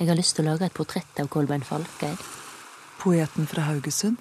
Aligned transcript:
Jeg 0.00 0.08
har 0.08 0.16
lyst 0.16 0.32
til 0.32 0.46
å 0.46 0.54
lage 0.54 0.64
et 0.64 0.72
portrett 0.72 1.18
av 1.20 1.26
Kolbein 1.28 1.60
Falkeid. 1.60 2.20
Poeten 3.02 3.44
fra 3.44 3.66
Haugesund? 3.66 4.16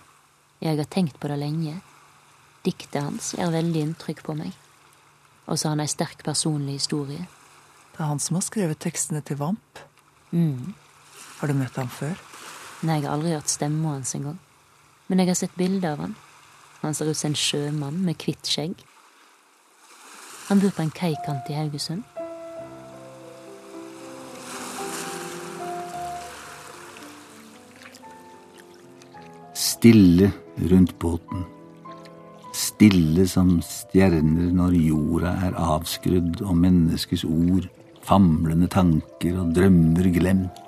Jeg 0.60 0.76
har 0.76 0.90
tenkt 0.92 1.16
på 1.24 1.30
det 1.32 1.38
lenge. 1.40 1.78
Diktet 2.68 3.00
hans 3.00 3.30
gjør 3.38 3.54
veldig 3.54 3.86
inntrykk 3.86 4.20
på 4.26 4.36
meg. 4.36 4.52
Og 5.48 5.56
så 5.56 5.70
har 5.70 5.78
han 5.78 5.86
ei 5.86 5.88
sterk 5.88 6.26
personlig 6.28 6.82
historie. 6.82 7.30
Det 7.96 8.04
er 8.04 8.12
han 8.12 8.20
som 8.20 8.36
har 8.36 8.44
skrevet 8.44 8.84
tekstene 8.84 9.24
til 9.24 9.40
Vamp. 9.40 9.80
Mm. 10.36 10.76
Har 11.40 11.48
du 11.48 11.56
møtt 11.56 11.80
ham 11.80 11.88
før? 11.88 12.20
Nei, 12.84 13.00
jeg 13.00 13.08
har 13.08 13.16
aldri 13.16 13.38
hørt 13.38 13.56
stemma 13.56 13.96
hans 13.96 14.12
engang. 14.20 14.36
Men 15.08 15.24
jeg 15.24 15.32
har 15.32 15.42
sett 15.46 15.56
bilde 15.56 15.96
av 15.96 16.04
han. 16.04 16.20
Han 16.84 16.92
ser 16.92 17.08
ut 17.08 17.24
som 17.24 17.32
en 17.32 17.40
sjømann 17.40 18.04
med 18.04 18.20
hvitt 18.20 18.52
skjegg. 18.52 18.76
Han 20.52 20.60
bor 20.60 20.76
på 20.76 20.84
en 20.84 20.92
kaikant 20.92 21.48
i 21.48 21.56
Haugesund. 21.56 22.04
Stille 29.80 30.32
rundt 30.58 31.00
båten. 31.00 31.46
Stille 32.54 33.24
som 33.32 33.62
stjerner 33.64 34.50
når 34.52 34.76
jorda 34.76 35.32
er 35.48 35.56
avskrudd 35.56 36.42
og 36.44 36.58
menneskes 36.60 37.24
ord, 37.24 37.70
famlende 38.04 38.68
tanker 38.68 39.40
og 39.40 39.54
drømmer 39.56 40.12
glemt. 40.12 40.60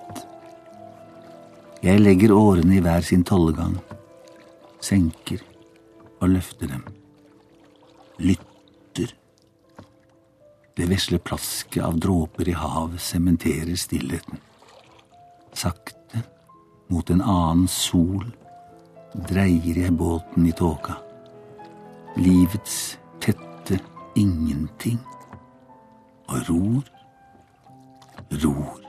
Jeg 1.83 1.99
legger 1.99 2.37
årene 2.37 2.77
i 2.77 2.85
hver 2.87 3.03
sin 3.03 3.27
tollegang, 3.27 3.75
senker 4.79 5.43
og 6.21 6.31
løfter 6.37 6.71
dem. 6.71 6.87
Lytter. 8.23 9.11
Det 10.71 10.87
vesle 10.87 11.19
plasket 11.19 11.83
av 11.83 11.99
dråper 11.99 12.47
i 12.47 12.55
havet 12.55 13.03
sementerer 13.11 13.75
stillheten. 13.75 14.39
Sakte, 15.51 16.29
mot 16.87 17.11
en 17.11 17.19
annen 17.19 17.67
sol, 17.67 18.31
dreier 19.13 19.77
jeg 19.83 19.97
båten 19.97 20.47
i 20.47 20.53
tåka. 20.55 20.97
Livets 22.17 22.99
tette 23.23 23.79
ingenting. 24.15 24.99
Og 26.31 26.49
ror, 26.49 26.85
ror. 28.43 28.80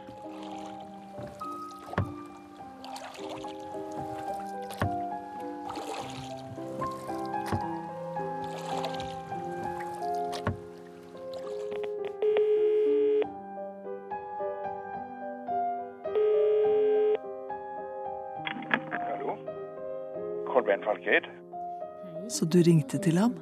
Så 22.42 22.46
du 22.50 22.58
ringte 22.66 22.98
til 22.98 23.18
ham? 23.22 23.36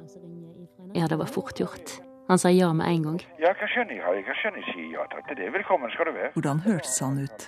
Ja, 0.93 1.07
det 1.09 1.17
var 1.17 1.25
fort 1.25 1.57
gjort. 1.57 1.95
Han 2.29 2.37
sa 2.37 2.51
ja 2.53 2.67
med 2.73 2.85
en 2.85 3.03
gang. 3.07 3.15
Ja, 3.41 3.49
hva 3.57 3.65
skjønner 3.71 3.97
jeg? 3.97 4.25
Hva 4.27 4.35
skjønner 4.37 4.61
jeg 4.61 4.75
Si 4.75 4.83
ja 4.93 5.05
takk 5.09 5.23
til 5.25 5.39
det. 5.39 5.47
Velkommen 5.55 5.89
skal 5.89 6.05
du 6.05 6.11
være. 6.19 6.29
Hvordan 6.35 6.59
hørtes 6.67 6.99
han 7.01 7.17
ut? 7.23 7.47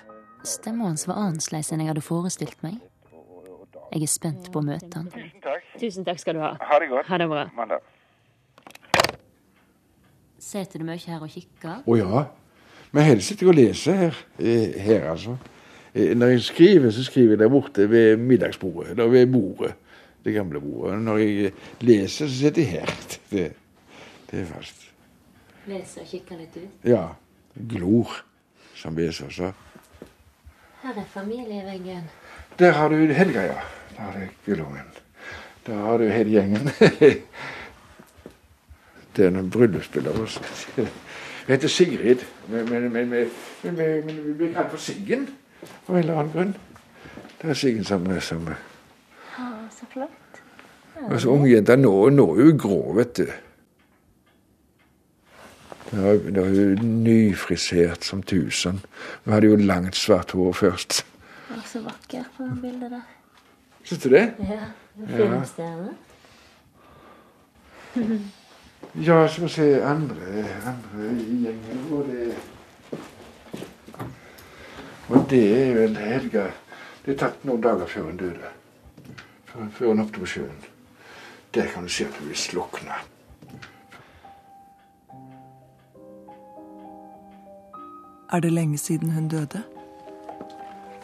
Stemmen 0.49 0.87
hans 0.89 1.05
var 1.05 1.19
annerledes 1.21 1.69
enn 1.69 1.83
jeg 1.83 1.91
hadde 1.91 2.01
forestilt 2.01 2.57
meg. 2.65 2.79
Jeg 3.93 4.01
er 4.07 4.09
spent 4.09 4.49
på 4.49 4.63
å 4.63 4.65
møte 4.65 4.89
han. 4.97 5.11
Tusen 5.13 5.45
takk. 5.45 5.69
Tusen 5.83 6.07
takk 6.09 6.23
skal 6.23 6.39
du 6.39 6.41
ha. 6.41 6.49
Ha 6.71 6.79
det 6.81 6.89
godt. 6.89 7.11
Ha 7.13 7.21
det 7.21 7.29
bra. 7.35 7.45
Mandag. 7.59 7.85
Sitter 10.41 10.81
du 10.81 10.89
mye 10.89 11.05
her 11.05 11.21
og 11.21 11.29
kikker? 11.37 11.85
Å 11.85 11.99
ja. 12.01 12.25
Men 12.97 13.07
helst 13.11 13.29
sitter 13.29 13.45
jeg 13.45 13.53
og 13.53 13.59
leser 13.61 14.01
her. 14.07 14.17
Eh, 14.41 14.73
Her, 14.89 15.05
altså. 15.13 15.37
Eh, 15.93 16.17
Når 16.17 16.33
jeg 16.33 16.47
skriver, 16.49 16.89
så 16.97 17.05
skriver 17.05 17.37
jeg 17.37 17.43
der 17.45 17.53
borte 17.53 17.85
ved 17.93 18.17
middagsbordet. 18.17 18.97
Eller 18.97 19.13
ved 19.13 19.29
bordet. 19.37 19.75
Det 20.23 20.33
gamle 20.33 20.61
bordet. 20.61 21.01
Når 21.03 21.17
jeg 21.17 21.51
leser, 21.81 22.27
så 22.27 22.33
sitter 22.37 22.61
jeg 22.61 22.71
her. 22.71 22.95
Det, 23.33 23.51
det 24.31 24.41
er 24.41 24.45
fast. 24.45 24.83
Leser 25.67 26.01
og 26.01 26.07
kikker 26.07 26.37
litt 26.37 26.57
ut. 26.57 26.87
Ja. 26.87 27.05
Glor, 27.69 28.11
som 28.75 28.97
Vesaas 28.97 29.37
sa. 29.37 29.51
Her 30.83 30.99
er 30.99 31.07
familieveggen. 31.13 32.09
Der 32.59 32.71
har 32.71 32.89
du 32.89 32.95
Helga, 33.13 33.41
ja. 33.41 33.61
Der 33.95 34.01
har 34.01 34.19
du 34.19 34.27
gullungen. 34.45 34.89
Der 35.65 35.75
har 35.75 35.97
du 35.97 36.09
hele 36.09 36.29
gjengen. 36.29 36.69
Det 39.15 39.25
er 39.25 39.27
en 39.29 39.49
bryllupsbilde 39.49 40.09
av 40.09 40.21
oss. 40.21 40.39
Jeg 40.77 40.87
heter 41.47 41.67
Sigrid, 41.67 42.23
men, 42.49 42.91
men, 42.93 43.11
vi 43.11 44.33
blir 44.37 44.53
kalt 44.55 44.71
for 44.71 44.81
Siggen 44.81 45.27
av 45.87 45.95
en 45.95 45.99
eller 45.99 46.17
annen 46.17 46.31
grunn. 46.33 46.55
Det 47.41 47.49
er 47.53 47.59
Siggen 47.59 47.85
som, 47.85 48.07
som 48.21 48.49
så 49.83 49.91
flott. 49.93 50.41
Og 51.09 51.21
så 51.21 51.29
ungjenta 51.33 51.75
nå, 51.75 52.09
nå 52.09 52.27
er 52.35 52.43
hun 52.49 52.59
grå, 52.59 52.93
vet 52.97 53.17
du. 53.17 53.25
Da 55.93 56.13
er 56.41 56.77
hun 56.77 57.03
nyfrisert 57.03 58.05
som 58.05 58.23
tusen. 58.23 58.79
Hun 59.25 59.33
hadde 59.33 59.51
jo 59.51 59.55
langt, 59.55 59.95
svart 59.95 60.31
hår 60.31 60.53
først. 60.53 61.03
Det 61.49 61.57
var 61.57 61.67
så 61.69 61.81
vakker 61.85 62.23
på 62.37 62.47
bildet 62.61 62.91
der. 62.91 63.03
Syns 63.83 64.03
du 64.03 64.09
det? 64.09 64.23
Ja, 64.39 64.71
filmstjerne. 65.17 65.93
Ja, 68.93 69.27
skal 69.27 69.43
vi 69.43 69.49
se 69.49 69.65
andre, 69.85 70.43
andre 70.69 71.05
i 71.17 71.37
gjengen 71.41 71.79
vår 71.89 72.03
det 72.03 72.33
Og 75.07 75.25
det 75.29 75.39
er 75.57 75.71
vel 75.77 75.95
Helga 75.97 76.43
Det 77.05 77.15
er 77.15 77.17
tatt 77.17 77.45
noen 77.47 77.63
dager 77.63 77.89
før 77.89 78.11
hun 78.11 78.19
døde. 78.19 78.51
Før, 79.53 79.91
han 79.91 79.99
opp 80.01 80.07
hoppet 80.07 80.23
på 80.23 80.29
sjøen. 80.31 80.61
Der 81.53 81.67
kan 81.69 81.85
du 81.85 81.91
se 81.93 82.07
at 82.07 82.15
hun 82.17 82.31
blir 82.31 82.39
slukna. 82.39 82.95
Er 88.33 88.41
det 88.41 88.49
lenge 88.53 88.77
siden 88.81 89.13
hun 89.13 89.27
døde? 89.29 89.61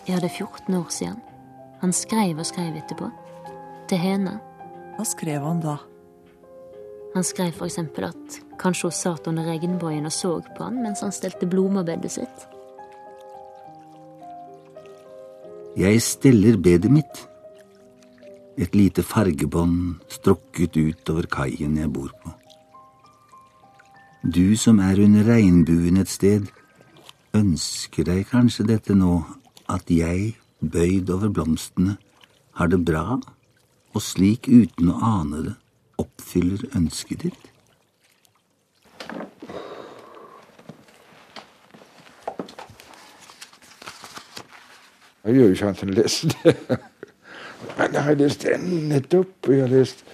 Ja, 0.08 0.16
det 0.16 0.32
er 0.32 0.38
14 0.42 0.74
år 0.74 0.90
siden. 0.90 1.22
Han 1.82 1.94
skrev 1.94 2.40
og 2.42 2.46
skrev 2.46 2.74
etterpå. 2.76 3.12
Til 3.90 4.02
henne. 4.02 4.40
Hva 4.98 5.06
skrev 5.06 5.46
han 5.46 5.62
da? 5.62 5.78
Han 7.14 7.24
skrev 7.24 7.62
eksempel 7.62 8.10
at 8.10 8.42
kanskje 8.60 8.90
hun 8.90 8.98
satt 8.98 9.30
under 9.30 9.46
regnbuen 9.46 10.10
og 10.10 10.14
så 10.14 10.40
på 10.58 10.66
han 10.66 10.82
mens 10.82 11.06
han 11.06 11.14
stelte 11.14 11.46
blomsterbedet 11.46 12.12
sitt. 12.18 12.48
Jeg 15.78 16.02
steller 16.02 16.58
bedet 16.58 16.92
mitt. 16.92 17.29
Et 18.60 18.74
lite 18.76 19.04
fargebånd 19.08 20.02
strukket 20.12 20.76
ut 20.76 21.10
over 21.14 21.28
kaien 21.32 21.78
jeg 21.80 21.92
bor 21.96 22.12
på. 22.24 22.34
Du 24.24 24.58
som 24.60 24.82
er 24.84 25.00
under 25.00 25.24
regnbuen 25.24 25.96
et 26.02 26.12
sted, 26.12 26.50
ønsker 27.32 28.04
deg 28.10 28.26
kanskje 28.28 28.66
dette 28.68 28.98
nå, 29.00 29.22
at 29.72 29.88
jeg, 29.88 30.34
bøyd 30.60 31.08
over 31.16 31.32
blomstene, 31.32 31.96
har 32.60 32.68
det 32.68 32.82
bra, 32.84 33.22
og 33.96 34.04
slik 34.04 34.52
uten 34.52 34.92
å 34.92 35.00
ane 35.08 35.46
det, 35.46 35.56
oppfyller 36.04 36.68
ønsket 36.76 37.24
ditt? 37.30 37.48
Jeg 45.24 45.36
gjør 45.36 45.48
jo 45.48 45.56
ikke 45.56 45.72
annet 45.72 45.84
enn 45.86 45.96
å 45.96 46.00
lese 46.02 46.34
det. 46.36 46.80
Men 47.78 47.94
jeg 47.94 48.04
har 48.04 48.20
lest 48.20 48.44
den 48.48 48.68
nettopp. 48.90 49.50
Jeg 49.50 49.62
har 49.62 49.74
lest 49.74 50.06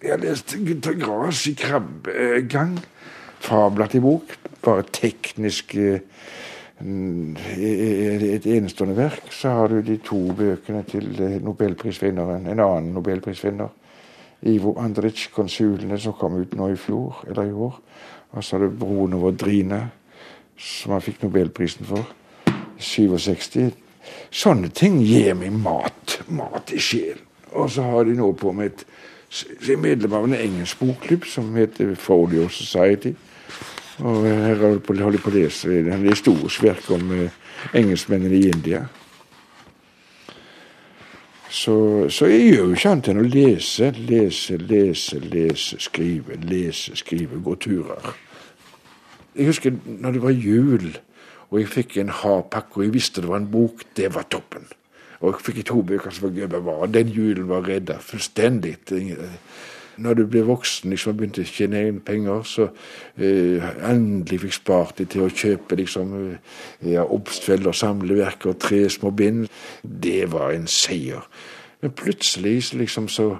jeg 0.00 0.14
har 0.14 0.22
lest 0.22 0.54
Gutter 0.64 0.94
Gras 0.96 1.42
i 1.46 1.52
krabbegang. 1.52 2.78
Fabler 3.44 3.86
til 3.92 4.00
bok. 4.00 4.32
Bare 4.64 4.86
teknisk 4.92 5.74
eh, 5.76 6.00
et 6.80 8.46
enestående 8.46 8.96
verk. 8.96 9.28
Så 9.32 9.52
har 9.52 9.68
du 9.68 9.82
de 9.84 9.98
to 10.04 10.22
bøkene 10.36 10.82
til 10.88 11.20
eh, 11.20 11.36
nobelprisvinneren, 11.44 12.48
en 12.48 12.64
annen 12.64 12.94
nobelprisvinner. 12.96 13.68
Ivo 14.42 14.78
Andric, 14.80 15.28
'Konsulene', 15.34 16.00
som 16.00 16.16
kom 16.16 16.40
ut 16.40 16.54
nå 16.56 16.70
i 16.72 16.76
fjor, 16.76 17.24
eller 17.28 17.42
i 17.42 17.52
år. 17.52 17.80
Og 18.30 18.44
så 18.44 18.56
har 18.56 18.64
du 18.64 18.70
'Broen 18.70 19.14
over 19.14 19.30
Drina', 19.36 19.90
som 20.56 20.92
han 20.92 21.02
fikk 21.02 21.22
nobelprisen 21.22 21.84
for. 21.84 22.08
67. 22.78 23.74
Sånne 24.30 24.70
ting 24.74 25.00
gir 25.02 25.34
meg 25.38 25.56
mat. 25.56 26.20
Mat 26.28 26.72
i 26.74 26.80
sjelen. 26.82 27.26
Og 27.50 27.70
så 27.74 27.82
har 27.82 28.06
de 28.06 28.14
nå 28.14 28.30
på 28.38 28.52
med 28.54 28.70
et 28.70 28.84
jeg 29.30 29.76
er 29.76 29.78
medlem 29.78 30.14
av 30.18 30.24
en 30.26 30.34
engelsk 30.34 30.80
bokklubb 30.82 31.26
som 31.30 31.52
heter 31.54 31.92
Folio 31.94 32.48
Society. 32.50 33.12
Og 34.02 34.24
her 34.26 34.56
holder 34.58 34.72
jeg 34.74 35.20
på, 35.22 35.30
å 35.30 35.34
lese 35.34 35.76
en 35.92 36.06
historisk 36.08 36.64
verk 36.64 36.88
om 36.96 37.12
eh, 37.14 37.36
engelskmennene 37.78 38.40
i 38.40 38.48
India. 38.50 38.80
Så, 41.50 41.76
så 42.10 42.26
jeg 42.30 42.48
gjør 42.48 42.64
jo 42.64 42.74
ikke 42.78 42.90
annet 42.94 43.10
enn 43.12 43.22
å 43.22 43.26
lese, 43.26 43.92
lese, 43.98 44.58
lese, 44.58 45.20
lese, 45.22 45.78
skrive, 45.82 46.38
lese, 46.46 46.96
skrive, 46.98 47.38
gå 47.42 47.56
turer. 47.62 48.10
Jeg 49.38 49.50
husker 49.50 49.78
når 49.86 50.16
det 50.16 50.24
var 50.24 50.34
jul, 50.34 50.90
Og 51.50 51.58
jeg 51.58 51.70
fikk 51.70 51.96
en 51.98 52.12
hardpakke, 52.14 52.78
og 52.78 52.86
jeg 52.86 52.94
visste 52.94 53.24
det 53.24 53.30
var 53.30 53.42
en 53.42 53.50
bok. 53.50 53.82
Det 53.96 54.12
var 54.14 54.28
toppen. 54.30 54.68
Og 55.20 55.34
jeg 55.34 55.44
fikk 55.44 55.64
to 55.68 55.82
bøker 55.84 56.14
som 56.14 56.28
var 56.28 56.38
gøy. 56.38 56.48
Men 56.54 56.94
den 56.94 57.12
julen 57.12 57.48
var 57.50 57.66
redda 57.66 57.98
fullstendig. 58.00 58.76
Når 60.00 60.16
du 60.16 60.22
ble 60.30 60.44
voksen 60.48 60.94
liksom, 60.94 61.12
og 61.12 61.18
begynte 61.18 61.42
å 61.44 61.50
tjene 61.50 61.82
egne 61.82 62.00
penger, 62.06 62.46
så 62.48 62.70
uh, 62.70 63.66
endelig 63.90 64.40
fikk 64.46 64.56
spart 64.56 65.02
de 65.02 65.08
til 65.10 65.26
å 65.26 65.32
kjøpe 65.42 65.76
liksom, 65.76 66.14
eh, 66.30 66.54
ja, 66.94 67.04
og 67.04 67.28
samleverk 67.28 68.46
og 68.48 68.60
tre 68.62 68.86
små 68.88 69.10
bind. 69.12 69.50
Det 69.82 70.30
var 70.32 70.54
en 70.54 70.70
seier. 70.70 71.26
Men 71.82 71.92
plutselig 71.96 72.72
liksom 72.76 73.10
så 73.12 73.34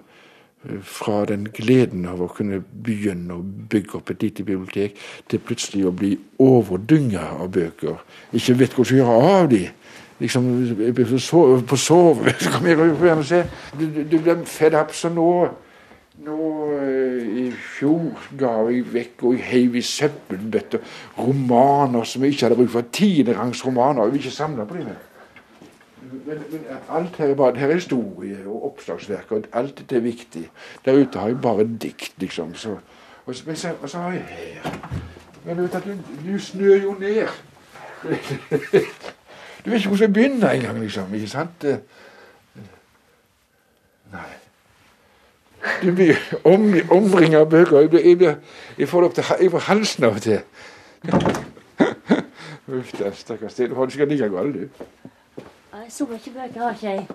fra 0.85 1.25
den 1.25 1.47
gleden 1.57 2.05
av 2.09 2.21
å 2.21 2.29
kunne 2.29 2.61
begynne 2.61 3.39
å 3.39 3.43
bygge 3.43 3.97
opp 3.97 4.11
et 4.13 4.27
lite 4.27 4.45
bibliotek, 4.45 4.99
til 5.31 5.41
plutselig 5.41 5.87
å 5.89 5.95
bli 5.97 6.13
overdynga 6.43 7.23
av 7.41 7.49
bøker. 7.55 8.03
Ikke 8.37 8.59
vet 8.61 8.77
hva 8.77 8.85
du 8.85 8.91
skal 8.91 9.01
gjøre 9.01 9.31
av 9.31 9.49
dem. 9.55 9.77
Liksom, 10.21 10.51
på 11.65 11.79
sove 11.81 12.35
så 12.37 12.53
kan 12.53 12.69
jeg 12.69 12.77
gjerne 12.77 13.25
se. 13.25 13.41
Du, 13.73 13.87
du 14.05 14.19
ble 14.21 14.37
fed 14.45 14.77
up. 14.77 14.93
Så 14.93 15.09
nå, 15.09 15.31
nå 16.27 16.49
i 17.41 17.47
fjor 17.57 18.27
ga 18.37 18.59
jeg 18.69 18.85
vekk 18.93 19.25
og 19.25 19.39
jeg 19.39 19.47
heiv 19.49 19.79
i 19.81 19.85
søppelbøtter 19.87 20.85
romaner 21.17 22.05
som 22.05 22.27
jeg 22.27 22.37
ikke 22.37 22.51
hadde 22.51 22.59
bruk 22.61 22.75
for. 22.75 22.91
Tienderangs 22.93 23.65
romaner. 23.65 24.05
Jeg 24.05 24.13
vil 24.13 24.27
ikke 24.27 24.37
samle 24.37 24.69
på 24.69 24.77
dem. 24.77 24.93
Men, 26.13 26.43
men, 26.51 26.65
alt 26.91 27.17
her 27.17 27.27
er 27.27 27.35
bare 27.35 27.57
her 27.57 27.69
er 27.69 27.75
historie 27.75 28.39
og 28.47 28.65
oppslagsverk, 28.65 29.33
og 29.33 29.45
alt 29.53 29.79
dette 29.79 29.97
er 29.97 30.01
viktig. 30.01 30.51
Der 30.85 30.99
ute 30.99 31.19
har 31.19 31.29
jeg 31.29 31.41
bare 31.41 31.69
dikt, 31.83 32.15
liksom. 32.19 32.55
Så, 32.55 32.77
og, 33.27 33.35
så, 33.35 33.55
så, 33.55 33.75
og 33.83 33.91
så 33.91 33.99
har 33.99 34.13
jeg 34.13 34.25
her 34.31 35.01
Men 35.45 35.57
du 35.57 35.63
vet 35.63 35.75
at 35.75 35.85
du, 35.85 35.95
du 36.33 36.39
snør 36.39 36.75
jo 36.83 36.97
ned. 37.01 37.29
Du 39.65 39.71
vet 39.71 39.79
ikke 39.79 39.89
hvor 39.89 40.01
jeg 40.01 40.13
begynner 40.13 40.51
engang, 40.51 40.81
liksom. 40.81 41.15
Ikke 41.15 41.29
sant? 41.29 41.65
Nei. 44.13 44.31
Du 45.83 45.93
blir 45.95 46.17
om, 46.45 46.75
omringa 46.91 47.39
av 47.39 47.51
bøker. 47.51 47.81
Jeg, 47.81 47.91
blir, 47.91 48.05
jeg, 48.05 48.19
blir, 48.19 48.35
jeg, 48.79 48.89
får 48.89 49.01
det 49.01 49.09
opp 49.09 49.15
til 49.15 49.25
jeg 49.41 49.51
får 49.51 49.67
halsen 49.69 50.05
av 50.05 50.17
og 50.17 50.23
til. 50.23 50.41
Uff 52.71 52.93
da, 52.99 53.11
stakkars. 53.15 53.55
Du 53.55 53.91
sikkert 53.91 54.09
like 54.09 54.29
galt, 54.33 54.55
du. 54.55 54.69
Så 55.91 56.07
ikke 56.15 56.31
bøker, 56.31 56.61
har 56.63 56.71
ikke 56.73 56.91
jeg. 56.91 57.07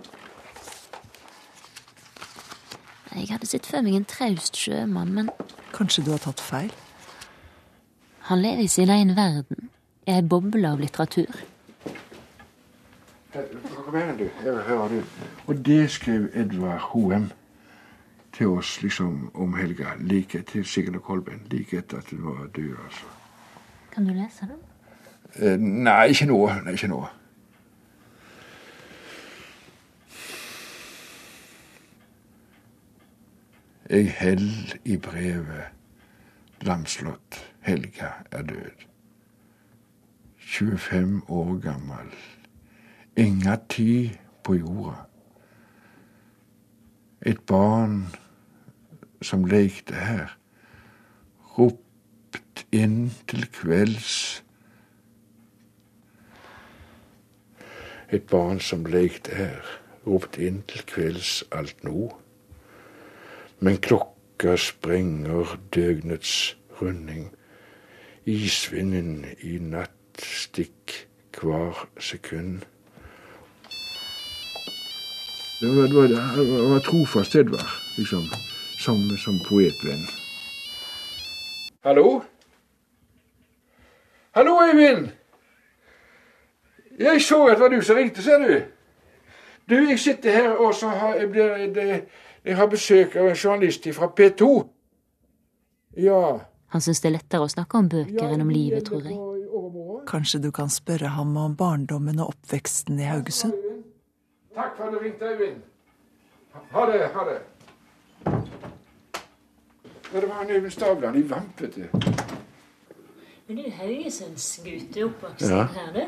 Jeg 3.16 3.28
hadde 3.32 3.48
sett 3.48 3.66
for 3.72 3.82
meg 3.86 3.96
en 3.96 4.06
traust 4.06 4.58
sjømann, 4.60 5.14
men 5.16 5.30
Kanskje 5.76 6.04
du 6.06 6.12
har 6.12 6.20
tatt 6.24 6.40
feil? 6.44 6.72
han 8.26 8.40
lever 8.42 8.64
i 8.64 8.68
sin 8.68 8.90
egen 8.90 9.12
verden, 9.16 9.70
i 10.08 10.12
ei 10.16 10.22
boble 10.26 10.66
av 10.72 10.80
litteratur. 10.82 11.36
Kom 13.34 13.94
her, 13.96 14.16
du. 14.18 14.24
Jeg 14.24 14.54
vil 14.54 14.62
høre, 14.66 14.88
du. 14.90 15.04
Og 15.48 15.60
det 15.66 15.92
skrev 15.92 16.26
Edvard 16.34 16.80
Hoem 16.80 17.28
til 18.34 18.48
oss 18.48 18.82
liksom 18.82 19.30
om 19.36 19.54
helga, 19.54 19.94
like 20.00 20.42
til 20.42 20.66
Sigurd 20.66 21.00
Kolben, 21.06 21.44
like 21.52 21.78
etter 21.78 21.98
at 22.02 22.10
hun 22.10 22.24
var 22.26 22.48
død. 22.56 22.74
altså. 22.86 23.06
Kan 23.94 24.08
du 24.08 24.14
lese 24.14 24.50
den? 24.50 24.60
Eh, 25.36 25.58
nei, 25.60 26.08
ikke 26.08 26.26
nå. 26.26 26.40
Nei, 26.66 26.72
ikke 26.74 26.88
nå. 26.88 27.04
Jeg 33.90 34.14
held 34.18 34.80
i 34.86 34.98
brevet 34.98 35.64
lamslått, 36.66 37.38
Helga 37.62 38.08
er 38.32 38.42
død. 38.42 38.86
25 40.38 41.22
år 41.30 41.60
gammel. 41.62 42.10
Inga 43.18 43.56
tid 43.70 44.10
på 44.44 44.54
jorda. 44.54 44.96
Et 47.22 47.40
barn 47.40 48.08
som 49.22 49.46
lekte 49.46 49.94
her, 49.94 50.34
ropt 51.58 52.66
inn 52.72 53.14
til 53.28 53.46
kvelds. 53.54 54.44
Et 58.10 58.24
barn 58.34 58.60
som 58.60 58.86
lekte 58.86 59.38
her, 59.38 59.62
ropt 60.08 60.42
inn 60.42 60.64
til 60.66 60.86
kvelds 60.90 61.44
alt 61.52 61.84
nå. 61.86 62.25
Men 63.60 63.78
klokka 63.78 64.58
sprenger 64.58 65.58
døgnets 65.76 66.58
runding. 66.82 67.32
Isvinden 68.26 69.26
i 69.40 69.58
natt 69.62 70.22
stikk 70.22 71.08
hver 71.42 71.88
sekund. 72.00 72.66
Det 75.62 75.70
var, 75.78 75.88
det 75.88 75.96
var, 75.96 76.08
det 76.08 76.70
var 76.70 76.80
trofast 76.80 77.36
Edvard, 77.36 77.70
liksom, 77.98 78.24
som, 78.80 78.98
som 79.18 79.40
poetvenn. 79.48 80.04
Hallo? 81.84 82.22
Hallo, 84.36 84.60
Øyvind! 84.64 85.08
Jeg 87.00 87.22
så 87.22 87.46
at 87.46 87.58
det 87.58 87.62
var 87.62 87.68
du 87.68 87.82
som 87.82 87.96
ringte, 87.96 88.24
ser 88.24 88.38
du. 88.38 88.62
Du, 89.70 89.76
jeg 89.76 90.00
sitter 90.00 90.32
her, 90.32 90.50
og 90.50 90.76
så 90.76 90.88
har 90.88 91.16
jeg, 91.16 91.30
blir, 91.32 91.48
det, 91.76 92.04
jeg 92.46 92.56
har 92.58 92.68
besøk 92.68 93.16
av 93.16 93.30
en 93.30 93.36
journalist 93.36 93.88
fra 93.98 94.08
P2. 94.08 94.50
Ja. 95.98 96.40
Han 96.74 96.82
syns 96.82 97.02
det 97.02 97.10
er 97.10 97.16
lettere 97.18 97.46
å 97.46 97.52
snakke 97.52 97.78
om 97.80 97.90
bøker 97.90 98.34
enn 98.34 98.44
om 98.44 98.50
livet, 98.52 98.86
tror 98.90 99.06
jeg. 99.06 99.18
Kanskje 100.10 100.42
du 100.44 100.52
kan 100.52 100.70
spørre 100.70 101.14
ham 101.16 101.36
om 101.38 101.56
barndommen 101.58 102.20
og 102.20 102.34
oppveksten 102.36 103.00
i 103.00 103.08
Haugesund? 103.10 103.54
Takk 104.56 104.76
for 104.78 104.88
at 104.88 104.94
du 104.94 105.00
ringte, 105.00 105.26
Øyvind. 105.26 105.62
Ha 106.72 106.86
det. 106.92 107.02
Ha 107.16 107.24
det. 107.30 107.40
Ja, 110.14 110.20
det 110.22 110.30
var 110.30 110.42
en 110.44 110.52
Øyvind 110.52 110.72
Stavland 110.72 111.18
i 111.18 111.24
Vamp, 111.30 111.62
vet 111.62 111.76
du. 111.76 111.86
Men 113.48 113.58
du 113.58 113.64
er 113.68 113.72
Haugesundsgutt, 113.80 114.94
du 114.96 115.00
er 115.00 115.06
oppvokst 115.10 115.50
Ja. 115.50 115.66
her, 115.76 115.92
du. 115.94 116.06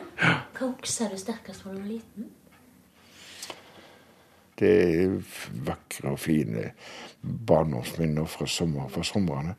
Hva 0.58 0.70
husker 0.82 1.10
du 1.12 1.18
sterkest 1.18 1.62
fra 1.62 1.72
du 1.74 1.78
var 1.78 1.88
liten? 1.88 2.30
Det 4.58 4.72
er 4.74 5.18
vakre 5.68 6.16
og 6.16 6.22
fine 6.22 6.72
barndomsminner 7.22 8.26
fra, 8.30 8.48
sommer, 8.50 8.90
fra 8.90 9.04
somrene. 9.06 9.54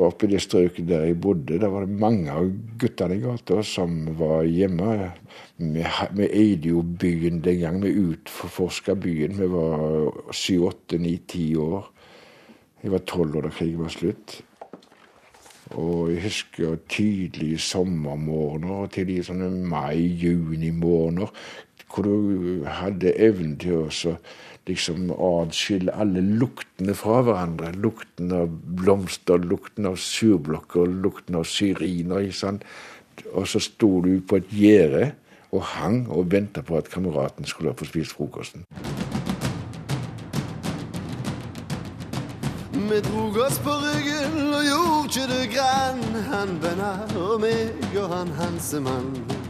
Oppe 0.00 0.24
i 0.24 0.30
det 0.30 0.40
strøket 0.40 0.86
der 0.88 1.02
jeg 1.08 1.18
bodde, 1.20 1.58
der 1.60 1.68
var 1.68 1.84
det 1.84 1.98
mange 2.00 2.32
av 2.32 2.46
guttene 2.80 3.18
i 3.18 3.20
gata 3.20 3.58
som 3.66 3.98
var 4.16 4.46
hjemme. 4.48 5.10
Vi 5.60 6.28
eide 6.28 6.70
jo 6.70 6.80
byen 6.82 7.42
den 7.44 7.58
gang. 7.60 7.80
Vi 7.82 7.92
utforska 7.92 8.94
byen. 8.96 9.36
Vi 9.36 9.48
var 9.50 10.32
syv, 10.32 10.70
åtte, 10.70 11.00
ni, 11.02 11.18
ti 11.28 11.50
år. 11.60 11.90
Jeg 12.80 12.94
var 12.94 13.04
tolv 13.04 13.36
år 13.36 13.48
da 13.48 13.52
krigen 13.52 13.82
var 13.82 13.92
slutt. 13.92 14.38
Og 15.76 16.14
jeg 16.14 16.24
husker 16.24 16.80
tidlige 16.90 17.60
sommermorgener 17.62 18.86
og 18.86 18.94
tidlige 18.94 19.28
sånne 19.28 19.50
mai-juni-morgener 19.70 21.28
hvor 21.90 22.06
du 22.06 22.64
hadde 22.68 23.12
evnen 23.18 23.56
til 23.60 23.86
å 23.86 24.16
liksom 24.68 25.10
adskille 25.10 25.94
alle 25.98 26.22
luktene 26.22 26.94
fra 26.94 27.20
hverandre. 27.26 27.72
Lukten 27.82 28.32
av 28.36 28.52
blomster, 28.80 29.42
lukten 29.42 29.88
av 29.90 29.98
surblokker, 29.98 30.86
lukten 31.02 31.40
av 31.40 31.48
syriner. 31.50 32.30
Sant? 32.36 32.66
Og 33.34 33.48
så 33.50 33.60
sto 33.62 33.98
du 34.04 34.20
på 34.22 34.40
et 34.40 34.54
gjerde 34.54 35.10
og 35.50 35.66
hang 35.74 36.04
og 36.14 36.30
venta 36.32 36.62
på 36.62 36.78
at 36.78 36.90
kameraten 36.92 37.48
skulle 37.48 37.74
få 37.74 37.88
spist 37.88 38.14
frokosten. 38.16 38.64
Vi 42.90 43.00
drog 43.00 43.36
oss 43.36 43.58
på 43.62 43.70
ryggen 43.82 44.54
og 44.54 44.64
gjorde 44.64 45.04
ikke 45.10 45.26
det 45.30 45.44
grann. 45.54 46.02
Han 46.30 46.56
venner 46.62 47.14
og 47.18 47.40
meg 47.42 47.98
og 47.98 48.10
han 48.14 48.34
Hansemann. 48.38 49.49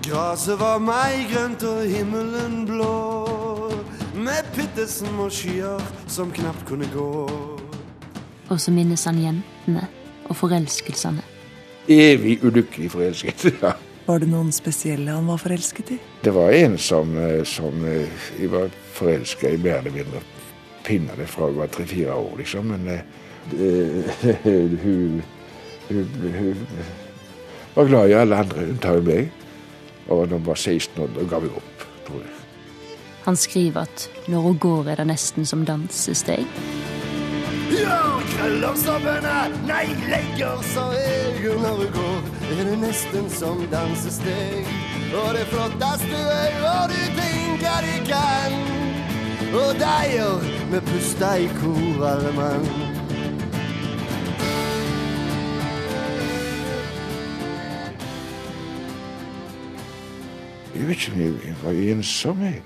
Graset 0.00 0.56
var 0.60 0.78
meigrønt 0.80 1.62
og 1.68 1.82
himmelen 1.84 2.62
blå. 2.66 2.92
Med 4.16 4.46
bitte 4.56 4.86
små 4.88 5.28
skyer 5.32 5.82
som 6.08 6.32
knapt 6.32 6.64
kunne 6.68 6.88
gå. 6.94 7.08
Og 8.48 8.60
så 8.60 8.72
minnes 8.72 9.04
han 9.04 9.20
jentene 9.20 9.84
og 10.30 10.36
forelskelsene. 10.38 11.24
Evig 11.92 12.38
ulykkelig 12.44 12.90
forelsket. 12.94 13.44
ja. 13.64 13.74
Var 14.06 14.22
det 14.22 14.30
noen 14.32 14.52
spesielle 14.54 15.12
han 15.12 15.28
var 15.28 15.40
forelsket 15.42 15.92
i? 15.94 15.98
Det 16.24 16.32
var 16.34 16.54
en 16.56 16.78
som, 16.78 17.12
eh, 17.18 17.42
som 17.44 17.84
eh, 17.86 18.24
jeg 18.40 18.50
var 18.52 18.72
forelska 18.96 19.52
i 19.52 19.60
mer 19.60 19.82
eller 19.82 19.94
mindre 19.94 20.22
pinnene 20.86 21.26
fra 21.30 21.50
jeg 21.50 21.58
var 21.60 21.70
tre-fire 21.74 22.16
år, 22.16 22.32
liksom. 22.40 22.72
Men 22.72 22.88
eh, 22.88 23.04
eh, 23.52 24.24
hun, 24.86 25.22
hun, 25.88 26.16
hun 26.38 26.66
var 27.74 27.92
glad 27.92 28.10
i 28.10 28.18
alle 28.18 28.42
andre 28.44 28.66
unntatt 28.72 29.06
meg. 29.06 29.30
Og 30.08 30.28
når 30.28 30.36
hun 30.36 30.46
var 30.46 30.54
16 30.54 31.02
år, 31.02 31.10
da 31.16 31.26
ga 31.30 31.38
vi 31.42 31.50
opp, 31.56 31.84
tror 32.06 32.22
jeg. 32.24 32.38
Han 33.24 33.36
skriver 33.36 33.86
at 33.86 34.08
når 34.28 34.40
hun 34.40 34.58
går 34.58 34.88
er 34.90 35.02
det 35.02 35.06
nesten 35.12 35.46
som 35.46 35.62
dansesteg. 35.66 36.46
Gjør 37.72 38.24
krøllomstoppene, 38.32 39.36
nei, 39.68 39.84
legger, 40.10 40.64
sa 40.74 40.88
jeg. 40.96 41.52
Når 41.62 41.76
hun 41.82 41.92
går, 41.94 42.32
er 42.50 42.64
det 42.70 42.78
nesten 42.82 43.30
som 43.30 43.62
dansesteg. 43.72 44.66
Og 45.12 45.34
det 45.36 45.46
flotteste 45.52 46.24
er 46.34 46.58
når 46.62 46.92
du 46.92 47.00
tenker 47.20 47.86
de 47.86 47.96
kan. 48.10 48.58
Og 49.52 49.76
deier 49.76 50.50
med 50.72 50.80
pusta 50.88 51.36
i 51.36 51.48
kor, 51.60 52.06
alle 52.08 52.32
mann. 52.36 53.01
Jeg 60.74 60.88
vet 60.88 60.96
ikke 60.96 61.12
om 61.14 61.20
jeg 61.22 61.56
var 61.62 61.80
ensom. 61.94 62.42
Jeg, 62.46 62.62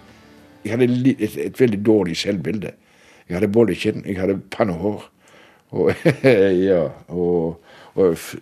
jeg 0.65 0.73
hadde 0.77 0.87
et, 1.11 1.23
et, 1.27 1.37
et 1.47 1.61
veldig 1.61 1.81
dårlig 1.87 2.17
selvbilde. 2.17 2.73
Jeg 3.29 3.37
hadde 3.37 3.53
bollekinn, 3.53 4.05
jeg 4.07 4.21
hadde 4.21 4.39
pannehår. 4.55 5.09
Og, 5.75 5.91
ja, 6.69 6.85
og, 7.09 7.59
og 7.99 8.13
f- 8.15 8.37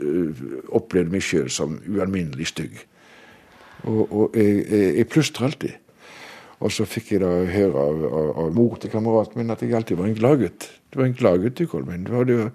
opplevde 0.76 1.14
meg 1.14 1.24
sjøl 1.24 1.48
som 1.50 1.78
ualminnelig 1.88 2.50
stygg. 2.52 2.76
Og, 3.88 4.02
og 4.12 4.36
jeg, 4.36 4.60
jeg, 4.68 4.92
jeg 5.00 5.08
plystra 5.12 5.48
alltid. 5.48 5.80
Og 6.64 6.72
så 6.72 6.86
fikk 6.88 7.14
jeg 7.14 7.20
da 7.24 7.32
høre 7.50 7.80
av, 7.80 8.04
av, 8.08 8.28
av 8.44 8.54
mor 8.56 8.76
til 8.80 8.92
kameraten 8.92 9.40
min 9.40 9.52
at 9.52 9.64
jeg 9.64 9.74
alltid 9.76 9.98
var 10.00 10.08
en 10.08 10.16
gladgutt. 10.16 10.68
Det 10.92 11.00
var 11.00 11.08
en 11.08 11.16
gladgutt 11.18 11.58
du, 11.58 11.66
Kolmen. 11.68 12.04
Du 12.06 12.12
var, 12.14 12.28
var, 12.28 12.52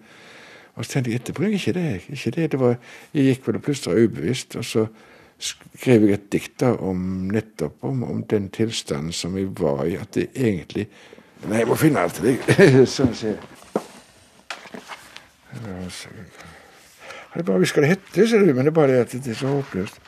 og 0.75 0.85
så 0.85 0.93
tenkte 0.95 1.11
jeg 1.11 1.19
etterpå 1.23 1.49
ikke 1.49 1.73
det. 1.75 1.87
ikke 2.07 2.31
det, 2.37 2.51
det 2.53 2.59
var, 2.61 2.77
Jeg 3.13 3.25
gikk 3.33 3.47
vel 3.49 3.59
og 3.59 3.65
plystra 3.65 3.97
ubevisst. 3.97 4.55
Og 4.55 4.65
så 4.65 4.85
skrev 5.39 6.05
jeg 6.07 6.17
et 6.17 6.27
dikt 6.33 6.63
om 6.69 7.29
nettopp 7.31 7.85
om, 7.87 8.03
om 8.03 8.23
den 8.29 8.49
tilstanden 8.53 9.15
som 9.15 9.35
vi 9.37 9.45
var 9.45 9.85
i. 9.87 9.95
At 9.99 10.13
det 10.17 10.29
egentlig 10.35 10.89
Nei, 11.47 11.61
jeg 11.61 11.69
må 11.69 11.75
finne 11.79 12.01
alt 12.03 12.17
til 12.17 12.33
deg. 12.33 12.41
Sånn 12.97 13.13
ser 13.15 13.37
jeg. 13.37 13.39
Det 17.29 17.39
er 17.39 17.45
bare 17.47 17.61
vi 17.61 17.69
skal 17.69 17.87
hette, 17.87 18.25
ser 18.27 18.43
du, 18.43 18.51
men 18.51 18.67
det 18.67 18.73
er 18.73 18.75
bare 18.75 18.99
at 19.05 19.13
det 19.15 19.31
er 19.31 19.37
så 19.39 19.53
håpløst. 19.53 20.01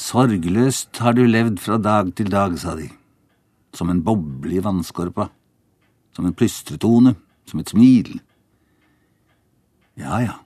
Sorgløst 0.00 1.02
har 1.04 1.12
du 1.18 1.26
levd 1.28 1.60
fra 1.60 1.76
dag 1.76 2.14
til 2.16 2.30
dag, 2.32 2.56
sa 2.58 2.72
de. 2.78 2.88
Som 3.76 3.92
en 3.92 4.00
boble 4.06 4.56
i 4.56 4.62
vannskorpa. 4.64 5.28
Som 6.16 6.30
en 6.30 6.34
plystretone. 6.34 7.14
Som 7.46 7.60
et 7.60 7.72
smil. 7.74 8.16
Ja, 10.00 10.22
ja. 10.24 10.38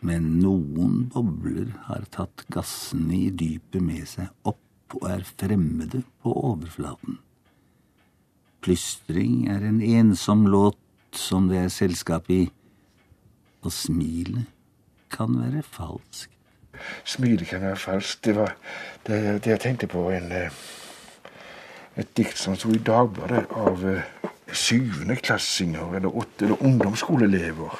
Men 0.00 0.38
noen 0.38 1.08
bobler 1.12 1.72
har 1.88 2.06
tatt 2.14 2.44
gassene 2.54 3.16
i 3.16 3.30
dypet 3.34 3.82
med 3.82 4.06
seg 4.06 4.30
opp 4.46 4.96
og 4.96 5.08
er 5.10 5.24
fremmede 5.26 6.04
på 6.22 6.32
overflaten. 6.32 7.18
Plystring 8.64 9.48
er 9.50 9.64
en 9.66 9.80
ensom 9.82 10.46
låt 10.50 10.78
som 11.12 11.48
det 11.50 11.64
er 11.64 11.72
selskap 11.72 12.30
i, 12.30 12.46
og 13.64 13.74
smilet 13.74 14.46
kan 15.10 15.34
være 15.40 15.64
falskt. 15.66 16.34
Smilet 17.04 17.48
kan 17.50 17.64
være 17.64 17.76
falskt. 17.76 18.24
Det 18.24 18.36
var 18.36 18.54
det, 19.06 19.44
det 19.44 19.56
jeg 19.56 19.60
tenkte 19.60 19.88
på 19.90 20.04
en 20.14 20.32
eh, 20.32 20.52
et 21.98 22.10
dikt 22.16 22.38
som 22.38 22.54
sto 22.54 22.70
i 22.70 22.78
Dagbladet 22.78 23.48
av 23.58 23.80
syvende 23.82 24.54
syvendeklassinger 24.54 25.96
eller 25.98 26.14
åtte 26.16 26.46
eller 26.46 26.62
ungdomsskoleelever. 26.64 27.74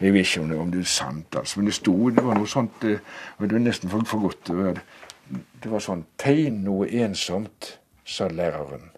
Jeg 0.00 0.12
vet 0.14 0.26
ikke 0.26 0.40
om 0.40 0.48
det, 0.48 0.58
om 0.58 0.70
det 0.72 0.80
er 0.80 0.84
sant, 0.84 1.36
altså, 1.36 1.58
men 1.58 1.66
det 1.66 1.74
sto 1.74 1.94
det 2.14 2.22
var 2.24 2.38
noe 2.38 2.46
sånt 2.46 2.84
eh, 2.86 3.00
Det 3.40 3.50
var 3.50 3.58
nesten 3.58 3.90
for, 3.90 4.04
for 4.06 4.18
godt. 4.28 4.46
Det 4.46 4.56
var, 4.56 4.80
det 5.62 5.70
var 5.72 5.82
sånn 5.82 6.04
Tegn 6.18 6.62
noe 6.64 6.86
ensomt, 7.02 7.78
sa 8.06 8.28
læreren. 8.30 8.90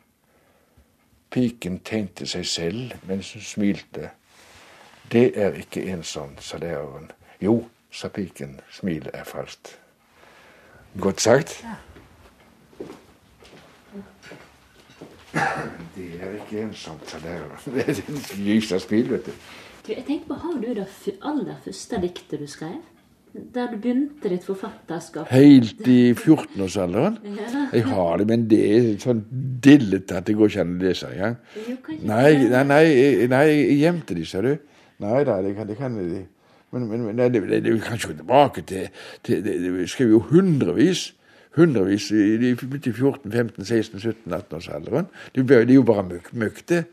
Piken 1.30 1.78
tegnte 1.86 2.26
seg 2.26 2.46
selv 2.46 2.92
mens 3.08 3.32
hun 3.34 3.42
smilte. 3.42 4.10
Det 5.10 5.30
er 5.40 5.56
ikke 5.58 5.86
ensomt, 5.90 6.42
sa 6.44 6.60
læreren. 6.60 7.08
Jo, 7.40 7.62
sa 7.90 8.10
piken, 8.12 8.60
smilet 8.70 9.14
er 9.14 9.24
falskt. 9.24 9.78
Godt 11.00 11.20
sagt? 11.20 11.64
Ja. 11.64 11.78
Det 15.96 16.06
er 16.20 16.36
ikke 16.42 16.62
ensomt, 16.66 17.08
sa 17.10 17.18
læreren. 17.24 17.58
Det 17.74 17.88
er 17.88 17.90
et 17.90 18.36
gysa 18.36 18.78
smil, 18.78 19.10
vet 19.10 19.26
du. 19.26 19.32
Jeg 19.88 20.04
tenkte 20.06 20.28
på, 20.28 20.34
Har 20.34 20.56
du 20.60 20.72
det 20.74 20.86
aller 21.22 21.60
første 21.64 22.00
diktet 22.02 22.40
du 22.40 22.46
skrev? 22.46 22.80
Der 23.30 23.70
du 23.70 23.76
begynte 23.78 24.28
ditt 24.28 24.42
forfatterskap? 24.42 25.28
Helt 25.30 25.86
i 25.86 26.12
14-årsalderen. 26.12 27.20
Ja. 27.40 27.68
Jeg 27.72 27.84
har 27.86 28.16
det, 28.18 28.26
men 28.26 28.48
det 28.50 28.60
er 28.66 28.88
sånn 28.98 29.20
dillete 29.62 30.18
at 30.18 30.28
jeg 30.28 30.38
går 30.38 30.50
ikke 30.50 30.64
an 30.64 30.72
å 30.74 30.82
lese 30.82 31.10
engang. 31.12 31.36
Nei, 32.02 32.32
nei, 32.50 32.62
nei, 32.66 32.84
nei, 33.30 33.44
jeg 33.46 33.76
gjemte 33.84 34.16
de, 34.18 34.24
ser 34.26 34.48
du. 34.48 34.56
Nei 35.00 35.20
da, 35.28 35.38
det 35.44 35.54
kan, 35.56 35.68
det 35.70 35.76
kan 35.78 35.94
de. 35.94 36.24
Men, 36.74 36.88
men, 36.88 37.04
men 37.06 37.20
nei, 37.20 37.28
det, 37.30 37.44
det, 37.46 37.62
det, 37.64 37.76
vi 37.76 37.84
kan 37.84 37.98
ikke 37.98 38.12
gå 38.12 38.18
tilbake 38.24 38.64
til, 38.66 38.90
til 39.26 39.44
det, 39.46 39.56
det, 39.62 39.72
Vi 39.78 39.86
skrev 39.90 40.16
jo 40.16 40.22
hundrevis. 40.32 41.06
Hundrevis 41.56 42.10
i 42.14 42.36
de 42.38 42.50
i 42.52 42.92
14, 42.92 43.32
15, 43.32 43.64
16, 43.64 44.00
17, 44.00 44.32
18-årsalderen. 44.32 45.08
Det, 45.34 45.42
det 45.48 45.56
er 45.70 45.74
jo 45.74 45.82
bare 45.82 46.04
møkk, 46.06 46.28
møkk 46.38 46.60
det. 46.70 46.84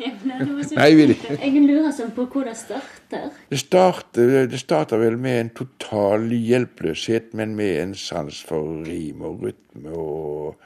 Ja, 0.00 0.10
men 0.24 0.38
det 0.40 0.54
var 0.54 0.62
så- 0.62 0.76
Nei, 0.78 0.94
vil- 0.96 1.16
Jeg 1.42 1.62
lurer 1.66 1.92
sånn 1.92 2.14
på 2.16 2.24
hvor 2.32 2.44
det 2.44 2.56
starter. 2.56 3.30
Det 3.50 3.58
starter, 3.58 4.46
det 4.48 4.60
starter 4.60 4.98
vel 4.98 5.18
med 5.18 5.40
en 5.40 5.50
total 5.50 6.24
hjelpeløshet, 6.32 7.34
men 7.34 7.54
med 7.56 7.80
en 7.82 7.94
sans 7.94 8.40
for 8.48 8.82
rim 8.86 9.20
og 9.22 9.42
rytme 9.44 9.92
og 9.92 10.56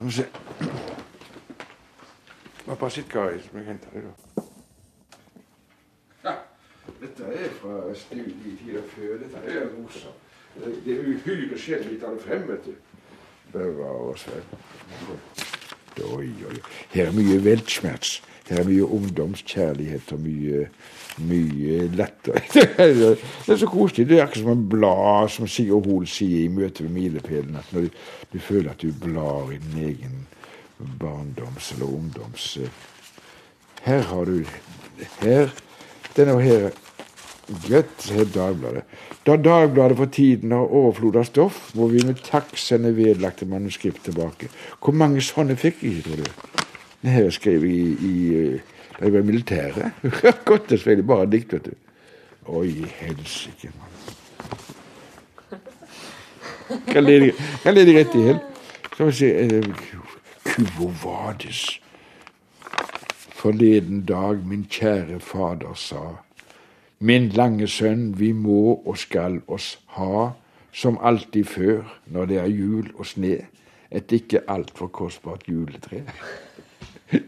må 0.00 0.06
vi 0.06 0.10
se. 0.20 0.26
Bare 2.66 2.90
sitte, 2.90 3.08
Kari, 3.10 3.38
så 3.40 3.48
må 3.52 3.58
jeg 3.64 3.66
hente 3.66 3.86
det, 3.94 4.02
da. 4.04 4.42
Ja, 6.24 6.34
dette 7.00 7.24
er 7.32 7.48
fra 7.60 7.80
studietida 7.96 8.82
før. 8.92 9.16
Dette 9.24 9.40
er 9.56 9.66
rosa. 9.72 10.12
Det 10.60 10.84
det 10.84 10.94
er 10.98 11.04
uhyre 11.14 11.58
sjelden 11.58 11.90
vi 11.94 11.98
tar 12.00 12.14
det 12.14 12.22
frem, 12.22 12.46
vet 12.48 12.64
du. 12.68 12.74
Bevare 13.52 14.10
oss. 14.12 14.26
Oi, 16.00 16.28
oi. 16.48 16.58
Her 16.94 17.10
er 17.10 17.14
mye 17.16 17.38
weltschmerz. 17.44 18.20
Her 18.48 18.62
er 18.62 18.66
mye 18.66 18.86
ungdomskjærlighet 18.86 20.12
og 20.14 20.20
mye, 20.24 20.64
mye 21.22 21.86
latter. 21.94 22.40
det 22.54 23.52
er 23.52 23.56
så 23.56 23.68
koselig. 23.70 24.08
Det 24.08 24.18
er 24.18 24.24
akkurat 24.24 24.42
som 24.42 24.52
en 24.54 24.68
blad, 24.68 25.28
som 25.34 25.50
Sigurd 25.50 25.86
Hoel 25.86 26.08
sier 26.10 26.44
i 26.44 26.52
møte 26.52 26.86
med 26.86 26.96
milepælen. 26.96 27.58
At 27.60 27.72
når 27.74 27.86
du, 27.86 27.98
du 28.32 28.38
føler 28.38 28.70
at 28.72 28.82
du 28.82 28.92
blar 29.02 29.52
i 29.54 29.58
din 29.62 29.84
egen 29.86 30.26
barndoms- 31.02 31.74
eller 31.74 31.86
ungdoms 31.86 32.56
eh, 32.56 32.70
Her 33.82 34.02
har 34.02 34.24
du 34.24 34.44
Her. 35.20 35.48
Denne 36.16 36.40
her 36.42 36.70
Godt, 37.50 38.12
Dagbladet. 38.34 38.82
Da 39.26 39.36
Dagbladet 39.36 39.96
for 39.96 40.06
tiden 40.06 40.52
har 40.52 40.70
overflod 40.70 41.16
av 41.16 41.24
stoff, 41.26 41.74
må 41.74 41.88
vi 41.90 42.04
med 42.06 42.22
takk 42.22 42.52
sende 42.58 42.92
vedlagte 42.94 43.46
manuskript 43.46 44.04
tilbake. 44.06 44.46
Hvor 44.78 44.94
mange 44.94 45.22
sånne 45.24 45.56
fikk 45.58 45.82
jeg, 45.82 46.04
tror 46.06 46.22
du? 46.22 46.30
Det 47.02 47.10
her 47.10 47.30
skrev 47.34 47.66
jeg 47.66 47.96
i, 48.06 48.14
eh, 48.38 48.60
da 48.98 49.08
jeg 49.08 49.16
var 49.16 49.24
i 49.24 49.28
militæret. 49.32 50.06
Godt 50.50 50.70
å 50.70 50.78
spille 50.78 51.02
bare 51.02 51.26
dikt, 51.32 51.56
vet 51.56 51.72
du. 51.72 51.74
Oi, 52.54 52.86
helsike, 53.00 53.72
mann. 53.74 53.98
Kan 56.86 57.04
lede 57.04 57.98
rett 57.98 58.14
i 58.14 58.26
hel. 58.28 58.38
Skal 58.92 59.06
vi 59.06 59.12
se 59.12 59.30
Kuvo 60.44 60.60
Quo 60.76 60.92
vadis. 61.02 61.80
Forleden 63.34 64.04
dag 64.06 64.46
min 64.46 64.66
kjære 64.70 65.18
fader 65.20 65.74
sa 65.74 66.20
Min 67.00 67.30
lange 67.32 67.64
sønn, 67.64 68.10
vi 68.18 68.32
må 68.36 68.74
og 68.84 68.98
skal 69.00 69.38
oss 69.48 69.78
ha, 69.96 70.34
som 70.72 70.98
alltid 71.00 71.46
før, 71.48 71.86
når 72.12 72.26
det 72.28 72.38
er 72.42 72.50
jul 72.52 72.90
og 72.92 73.06
sne, 73.08 73.38
et 73.90 74.12
ikke 74.12 74.42
altfor 74.52 74.90
kostbart 74.92 75.48
juletre. 75.48 76.02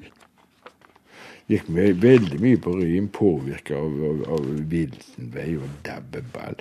Gikk 1.48 1.70
med 1.72 2.04
veldig 2.04 2.40
mye 2.44 2.60
på 2.60 2.74
rim, 2.82 3.08
påvirka 3.16 3.80
av, 3.80 3.96
av, 4.10 4.20
av 4.36 4.50
Wildenvei 4.74 5.56
og 5.56 5.72
Dabbeball. 5.88 6.60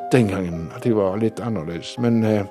den 0.11 0.29
gangen 0.31 0.69
at 0.75 0.85
jeg 0.85 0.95
var 0.97 1.19
litt 1.21 1.39
annerledes. 1.43 1.95
Men, 2.01 2.23
eh, 2.23 2.45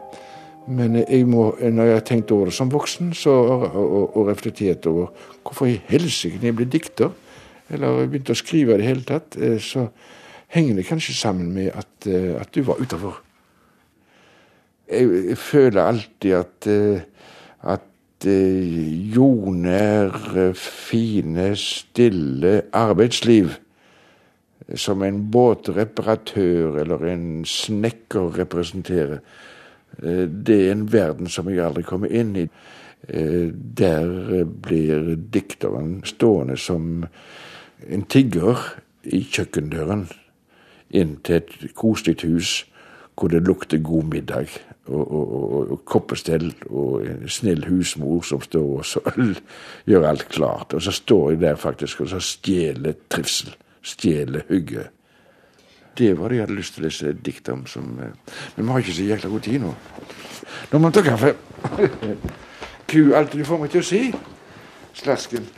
men 0.71 1.01
jeg 1.01 1.27
må, 1.27 1.51
når 1.61 1.85
jeg 1.89 1.99
har 1.99 2.07
tenkt 2.07 2.33
over 2.35 2.51
det 2.51 2.55
som 2.57 2.73
voksen 2.73 3.13
så, 3.17 3.31
og, 3.31 4.17
og, 4.17 4.29
reflektert 4.29 4.87
over 4.87 5.11
hvorfor 5.43 5.71
i 5.71 5.81
helsike 5.89 6.41
jeg 6.43 6.57
ble 6.57 6.69
dikter 6.71 7.11
eller 7.71 8.07
begynte 8.11 8.35
å 8.35 8.39
skrive 8.39 8.75
i 8.75 8.81
det 8.81 8.89
hele 8.89 9.07
tatt, 9.07 9.37
eh, 9.39 9.59
så 9.63 9.89
henger 10.51 10.81
det 10.81 10.89
kanskje 10.89 11.15
sammen 11.15 11.53
med 11.55 11.71
at, 11.75 12.07
eh, 12.07 12.35
at 12.41 12.51
du 12.55 12.63
var 12.67 12.81
utafor. 12.83 13.21
Jeg, 14.91 15.07
jeg, 15.31 15.39
føler 15.39 15.83
alltid 15.85 16.33
at, 16.35 16.67
at 17.63 18.27
jordnær, 19.15 20.11
fine, 20.59 21.53
stille 21.57 22.63
arbeidsliv 22.75 23.55
som 24.79 25.03
en 25.03 25.23
båtreparatør 25.33 26.81
eller 26.83 27.07
en 27.11 27.45
snekker 27.47 28.37
representerer, 28.39 29.21
det 30.01 30.57
er 30.57 30.73
en 30.73 30.87
verden 30.93 31.29
som 31.29 31.49
jeg 31.51 31.61
aldri 31.65 31.83
kommer 31.83 32.13
inn 32.15 32.37
i. 32.39 32.47
Der 33.11 34.45
blir 34.45 35.15
dikteren 35.35 36.01
stående 36.07 36.57
som 36.61 37.05
en 37.89 38.07
tigger 38.13 38.61
i 39.03 39.23
kjøkkendøren 39.25 40.07
inn 40.91 41.17
til 41.25 41.41
et 41.41 41.71
koselig 41.79 42.21
hus 42.25 42.61
hvor 43.21 43.29
det 43.33 43.43
lukter 43.45 43.81
god 43.85 44.07
middag 44.09 44.53
og, 44.87 45.01
og, 45.01 45.33
og, 45.37 45.73
og 45.75 45.81
koppestell 45.89 46.49
og 46.71 47.05
en 47.05 47.27
snill 47.29 47.67
husmor 47.69 48.23
som 48.27 48.41
står 48.43 48.71
og 48.81 49.19
gjør 49.91 50.07
alt 50.09 50.29
klart. 50.33 50.75
Og 50.75 50.83
så 50.83 50.95
står 50.95 51.35
jeg 51.35 51.43
der 51.43 51.61
faktisk 51.61 52.01
og 52.01 52.13
så 52.15 52.21
stjeler 52.25 52.97
trivsel. 53.13 53.53
Stjeler 53.83 54.43
hygge. 54.49 54.89
Det 55.99 56.19
var 56.19 56.29
det 56.29 56.37
jeg 56.37 56.47
hadde 56.47 56.57
lyst 56.57 56.75
til 56.75 56.85
å 56.85 56.87
lese 56.87 57.13
dikt 57.13 57.49
om. 57.53 57.67
Som, 57.67 57.99
eh, 58.01 58.37
men 58.57 58.67
vi 58.67 58.73
har 58.73 58.79
ikke 58.85 58.97
så 58.97 59.09
jækla 59.09 59.31
god 59.31 59.41
tid 59.41 59.61
nå. 59.61 59.75
Nå 60.73 60.79
må 60.79 60.83
man 60.87 60.93
ta 60.93 61.03
kaffe. 61.03 61.35
Ku, 62.91 63.15
alt 63.15 63.33
du 63.33 63.45
får 63.45 63.59
meg 63.61 63.71
til 63.71 63.81
å 63.81 63.87
si. 63.87 64.03
Slasken. 64.95 65.47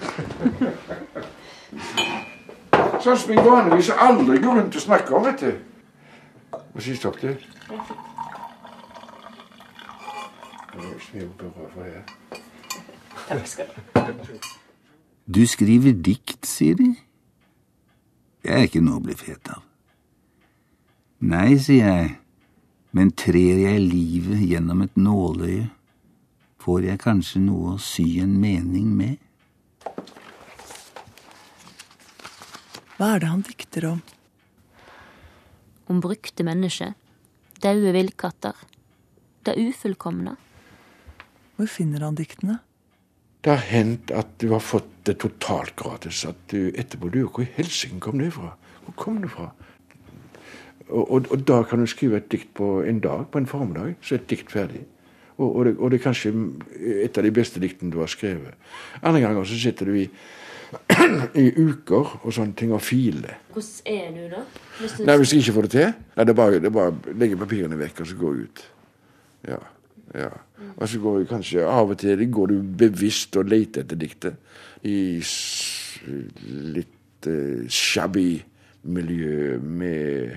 Sånn 3.03 3.19
som 3.19 3.31
jeg 3.33 3.43
vanligvis 3.43 3.91
aldri 3.99 4.39
går 4.43 4.59
rundt 4.61 4.77
og 4.79 4.83
snakker 4.83 5.17
om, 5.19 5.25
vet 5.27 5.41
du. 5.43 5.53
Hva 6.73 6.83
sier 6.85 6.97
stopp 6.97 7.19
til? 7.21 7.35
Du 15.27 15.43
skriver 15.47 15.97
dikt, 16.11 16.47
sier 16.49 16.79
de. 16.79 16.93
Det 18.43 18.51
er 18.51 18.67
ikke 18.67 18.83
noe 18.83 18.99
å 18.99 19.05
bli 19.05 19.15
fet 19.15 19.53
av. 19.55 19.63
Nei, 21.23 21.55
sier 21.63 21.87
jeg, 21.87 22.09
men 22.91 23.13
trer 23.15 23.61
jeg 23.63 23.83
livet 23.85 24.43
gjennom 24.43 24.83
et 24.83 24.97
nåløye, 24.99 25.69
får 26.63 26.89
jeg 26.89 27.03
kanskje 27.03 27.43
noe 27.45 27.77
å 27.77 27.83
sy 27.83 28.07
en 28.23 28.35
mening 28.43 28.89
med? 28.99 29.21
Hva 32.99 33.15
er 33.15 33.23
det 33.23 33.31
han 33.31 33.47
dikter 33.47 33.87
om? 33.93 34.03
Om 35.91 36.03
brukte 36.03 36.47
mennesker, 36.47 36.93
daue 37.63 37.95
villkatter, 37.95 38.59
det 39.47 39.57
ufullkomne. 39.63 40.35
Hvor 41.55 41.71
finner 41.71 42.03
han 42.07 42.19
diktene? 42.19 42.59
Det 43.43 43.51
har 43.51 43.65
hendt 43.73 44.13
at 44.15 44.37
du 44.39 44.53
har 44.53 44.63
fått 44.63 44.91
det 45.07 45.17
totalt 45.23 45.75
gratis. 45.77 46.23
At 46.29 46.39
du 46.53 46.71
etterpå 46.79 47.11
lurer 47.11 47.31
hvor 47.31 47.45
i 47.45 47.53
helsike 47.57 47.99
kom 48.03 48.23
det 48.23 48.33
fra? 48.37 48.55
Hvor 48.87 48.97
kom 48.99 49.21
det 49.23 49.33
fra? 49.33 49.51
Og, 50.89 51.03
og, 51.03 51.27
og, 51.31 51.43
da 51.49 51.63
kan 51.67 51.81
du 51.81 51.89
skrive 51.89 52.21
et 52.21 52.29
dikt 52.31 52.53
på 52.55 52.83
en 52.87 53.01
dag, 53.01 53.25
på 53.33 53.41
en 53.41 53.49
formiddag, 53.49 53.95
så 54.03 54.15
er 54.15 54.21
et 54.21 54.31
dikt 54.31 54.53
ferdig. 54.53 54.85
Og, 55.39 55.57
og 55.57 55.65
det, 55.65 55.75
det, 55.81 55.99
er 55.99 56.05
kanskje 56.05 56.33
et 57.07 57.19
av 57.19 57.25
de 57.25 57.33
beste 57.35 57.63
diktene 57.63 57.93
du 57.95 57.99
har 58.03 58.11
skrevet. 58.13 58.55
Andre 59.01 59.23
ganger 59.25 59.49
så 59.49 59.59
sitter 59.59 59.89
du 59.89 59.97
i, 60.03 60.07
i 61.43 61.47
uker 61.57 62.19
og 62.21 62.29
sånne 62.35 62.55
ting 62.59 62.75
og 62.77 62.83
filer. 62.85 63.41
Hvordan 63.55 63.97
er 63.97 64.11
du 64.15 64.23
da? 64.37 64.45
Hvis, 64.79 64.99
du... 64.99 65.05
Nei, 65.09 65.17
hvis 65.23 65.35
jeg 65.35 65.47
ikke 65.47 65.57
får 65.59 65.69
det 65.69 65.75
til? 65.79 65.95
Nei, 66.17 66.27
det 66.29 66.35
er 66.35 66.41
bare, 66.43 66.61
det 66.61 66.71
er 66.71 66.77
bare 66.77 67.17
legge 67.25 67.41
papirene 67.41 67.81
vekk 67.81 68.05
og 68.05 68.11
så 68.13 68.19
gå 68.21 68.35
ut. 68.43 68.67
Ja. 69.49 69.63
Ja. 70.15 70.31
Og 70.77 70.89
så 70.89 70.99
går 71.01 71.19
vi 71.19 71.29
kanskje 71.31 71.67
av 71.69 71.91
og 71.91 71.99
til 71.99 72.25
går 72.31 72.53
du 72.53 72.57
bevisst 72.79 73.37
og 73.37 73.49
leter 73.49 73.85
etter 73.85 73.99
diktet. 73.99 74.37
I 74.83 75.23
litt 76.77 77.29
uh, 77.29 77.69
shabby 77.69 78.43
miljø 78.83 79.59
med, 79.63 80.37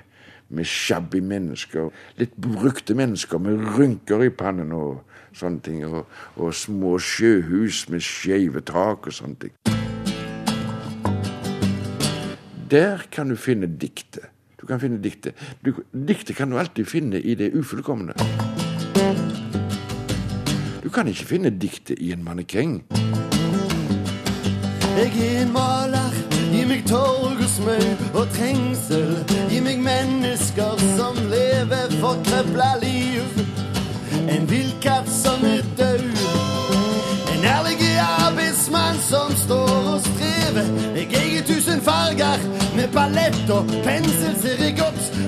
med 0.49 0.69
shabby 0.69 1.19
mennesker. 1.19 1.89
Litt 2.19 2.35
brukte 2.37 2.95
mennesker 2.95 3.41
med 3.41 3.65
rynker 3.77 4.23
i 4.23 4.29
pannen 4.29 4.71
og 4.75 5.01
sånne 5.35 5.63
ting. 5.65 5.83
Og, 5.87 6.05
og 6.37 6.55
små 6.55 6.97
sjøhus 7.01 7.85
med 7.91 8.05
skeive 8.05 8.63
tak 8.65 9.09
og 9.09 9.17
sånne 9.17 9.47
ting. 9.47 9.55
Der 12.71 13.05
kan 13.11 13.29
du 13.29 13.35
finne 13.37 13.67
diktet. 13.69 14.31
Du 14.61 14.65
kan 14.65 14.79
finne 14.81 14.97
diktet. 15.01 15.37
Du, 15.61 15.75
diktet 15.93 16.37
kan 16.39 16.49
du 16.49 16.57
alltid 16.57 16.87
finne 16.89 17.21
i 17.21 17.35
det 17.37 17.51
ufullkomne 17.53 18.15
kan 20.95 21.07
ikke 21.07 21.25
finne 21.25 21.49
diktet 21.49 21.99
i 21.99 22.11
en 22.11 22.23
mannekeng. 22.23 22.83
Jeg 24.97 25.11
er 25.19 25.41
en 25.41 25.51
maler, 25.51 26.13
gi 26.53 26.61
meg 26.69 26.85
torg 26.87 27.41
og 27.43 27.49
smau 27.51 28.21
og 28.21 28.29
trengsel. 28.31 29.11
Gi 29.51 29.59
meg 29.65 29.81
mennesker 29.83 30.79
som 30.95 31.19
lever 31.33 31.91
forkrøpla 31.99 32.69
liv. 32.85 33.27
En 34.31 34.47
villkatt 34.47 35.11
som 35.11 35.43
er 35.43 35.67
død. 35.75 36.07
En 37.35 37.43
ærlig 37.43 37.75
arbeidsmann 37.99 38.95
som 39.09 39.35
står 39.43 39.75
og 39.97 39.99
strever. 40.07 40.71
Jeg 40.95 41.11
eier 41.11 41.43
tusen 41.43 41.83
farger 41.83 42.39
med 42.85 42.93
ballett 42.93 43.49
og 43.49 43.69
pensel 43.85 44.33
ser 44.37 44.61
jeg. 44.61 44.77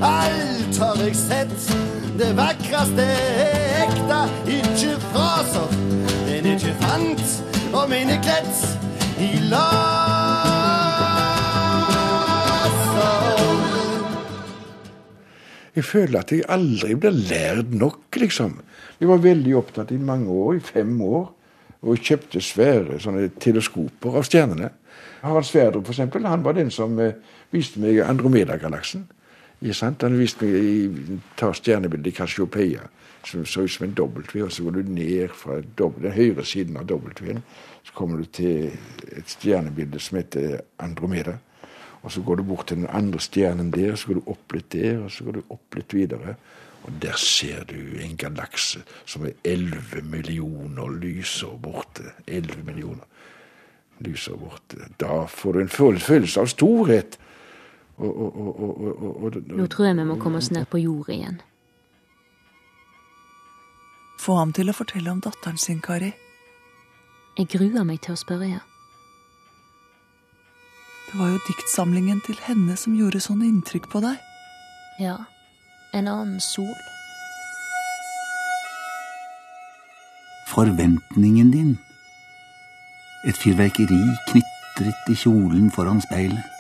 Alt 0.03 0.77
har 0.81 0.99
jeg 1.01 1.15
sett. 1.17 1.69
Det 2.17 2.29
vakreste 2.37 3.05
er 3.05 3.85
ekte, 3.85 4.19
ikke 4.57 4.97
fraser. 5.09 5.73
Den 6.27 6.51
ikke 6.53 6.73
fant 6.81 7.25
og 7.73 7.89
mine 7.89 8.17
krets 8.25 8.61
i 9.21 9.31
laser. 9.49 10.75
Jeg 15.77 15.85
føler 15.85 16.19
at 16.19 16.31
jeg 16.33 16.45
aldri 16.49 16.95
blir 16.97 17.13
lært 17.13 17.73
nok, 17.73 18.17
liksom. 18.17 18.59
Jeg 18.99 19.09
var 19.09 19.21
veldig 19.21 19.57
opptatt 19.57 19.93
i 19.93 19.97
mange 20.01 20.29
år, 20.29 20.57
i 20.57 20.65
fem 20.65 21.01
år, 21.05 21.29
og 21.85 22.01
kjøpte 22.01 22.41
svære 22.41 22.97
teleskoper 23.39 24.17
av 24.17 24.25
stjernene. 24.25 24.71
Harald 25.21 25.45
Sverdrup, 25.45 25.85
for 25.85 25.93
eksempel, 25.93 26.25
han 26.25 26.43
var 26.45 26.57
den 26.57 26.71
som 26.73 26.97
eh, 26.99 27.13
viste 27.51 27.81
meg 27.83 28.01
Andromeda-galaksen. 28.05 29.07
Han 29.61 30.19
viste 30.19 30.45
meg 30.45 30.67
i, 30.69 31.07
ta 31.39 31.49
stjernebildet 31.55 32.11
i 32.11 32.17
Cassiopeia, 32.19 32.83
som 33.25 33.45
så 33.45 33.65
ut 33.65 33.73
som 33.73 33.87
en 33.87 33.95
W. 33.97 34.43
Og 34.43 34.51
så 34.53 34.63
går 34.63 34.77
du 34.77 34.91
ned 34.93 35.33
fra 35.33 35.61
den 35.61 36.11
høyre 36.13 36.45
siden 36.45 36.77
av 36.77 36.85
W-en, 36.91 37.41
så 37.83 37.95
kommer 37.95 38.21
du 38.21 38.25
til 38.25 38.69
et 39.15 39.29
stjernebilde 39.31 39.99
som 40.03 40.19
heter 40.19 40.61
Andromeda. 40.83 41.37
Og 42.03 42.11
så 42.13 42.21
går 42.21 42.35
du 42.35 42.43
bort 42.43 42.67
til 42.67 42.77
den 42.77 42.91
andre 42.93 43.19
stjernen 43.19 43.71
der, 43.73 43.95
så 43.95 44.07
går 44.07 44.19
du 44.19 44.31
opp 44.31 44.53
litt 44.53 44.69
der, 44.71 45.01
og 45.03 45.11
så 45.11 45.25
går 45.25 45.39
du 45.39 45.43
opp 45.49 45.75
litt 45.75 45.93
videre. 45.95 46.37
Og 46.87 46.93
der 47.01 47.17
ser 47.19 47.65
du 47.67 47.97
en 47.99 48.15
galakse 48.17 48.83
som 49.05 49.25
er 49.27 49.33
11 49.43 50.05
millioner 50.07 50.93
lysår 51.01 51.57
borte. 51.59 52.13
11 52.27 52.63
millioner 52.63 53.03
lysår 54.05 54.37
borte. 54.39 54.87
Da 55.01 55.25
får 55.27 55.53
du 55.53 55.61
en 55.65 55.73
følelse 55.73 56.43
av 56.43 56.51
storhet. 56.53 57.17
Og, 57.97 58.21
og, 58.37 59.23
og, 59.23 59.37
Nå 59.57 59.65
tror 59.73 59.85
jeg 59.85 59.97
vi 59.97 60.05
må 60.05 60.17
komme 60.21 60.37
oss 60.37 60.51
ned 60.53 60.67
på 60.69 60.77
jordet 60.77 61.15
igjen. 61.15 61.39
Få 64.21 64.35
ham 64.37 64.51
til 64.53 64.69
å 64.69 64.75
fortelle 64.77 65.09
om 65.09 65.21
datteren 65.23 65.57
sin, 65.57 65.79
Kari. 65.81 66.11
Jeg 67.37 67.49
gruer 67.53 67.85
meg 67.85 68.01
til 68.05 68.13
å 68.13 68.19
spørre. 68.19 68.49
Ja. 68.49 68.61
Det 71.07 71.17
var 71.19 71.31
jo 71.31 71.39
diktsamlingen 71.47 72.21
til 72.25 72.37
henne 72.43 72.75
som 72.77 72.97
gjorde 72.97 73.21
sånn 73.23 73.45
inntrykk 73.45 73.87
på 73.93 74.01
deg. 74.03 74.17
Ja. 75.01 75.15
En 75.95 76.09
annen 76.11 76.41
sol. 76.43 76.75
Forventningen 80.51 81.53
din. 81.53 81.73
Et 83.25 83.37
fyrverkeri 83.37 84.01
knitret 84.29 85.09
i 85.13 85.17
kjolen 85.17 85.71
foran 85.73 86.03
speilet. 86.03 86.56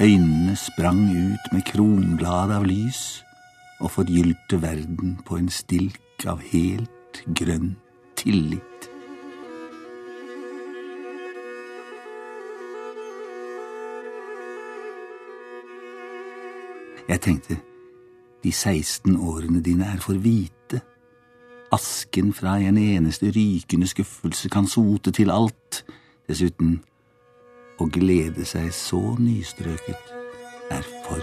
Øynene 0.00 0.56
sprang 0.56 1.10
ut 1.10 1.52
med 1.52 1.62
kronblad 1.62 2.50
av 2.50 2.64
lys 2.66 3.22
og 3.78 3.92
forgylte 3.94 4.58
verden 4.62 5.20
på 5.26 5.36
en 5.38 5.46
stilk 5.48 6.24
av 6.26 6.40
helt 6.50 7.20
grønn 7.38 7.76
tillit. 8.18 8.88
Jeg 17.08 17.20
tenkte, 17.20 17.60
de 18.42 18.52
16 18.52 19.14
årene 19.14 19.62
dine 19.62 19.92
er 19.94 20.02
for 20.02 20.18
hvite. 20.18 20.80
Asken 21.70 22.32
fra 22.34 22.56
en 22.58 22.80
eneste 22.82 23.30
rykende 23.30 23.86
skuffelse 23.86 24.50
kan 24.50 24.66
sote 24.66 25.14
til 25.14 25.30
alt. 25.30 25.84
Dessuten 26.26 26.80
å 27.80 27.88
glede 27.90 28.46
seg 28.46 28.70
så 28.74 29.00
nystrøket 29.18 30.12
er 30.74 30.86
for 31.06 31.22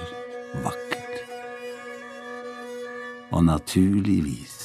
vakkert. 0.65 1.21
Og 3.31 3.45
naturligvis, 3.47 4.57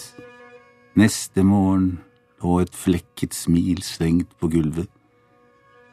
neste 0.99 1.47
morgen 1.47 2.01
lå 2.43 2.59
et 2.65 2.75
flekket 2.75 3.37
smil 3.37 3.83
slengt 3.87 4.35
på 4.41 4.51
gulvet, 4.53 4.91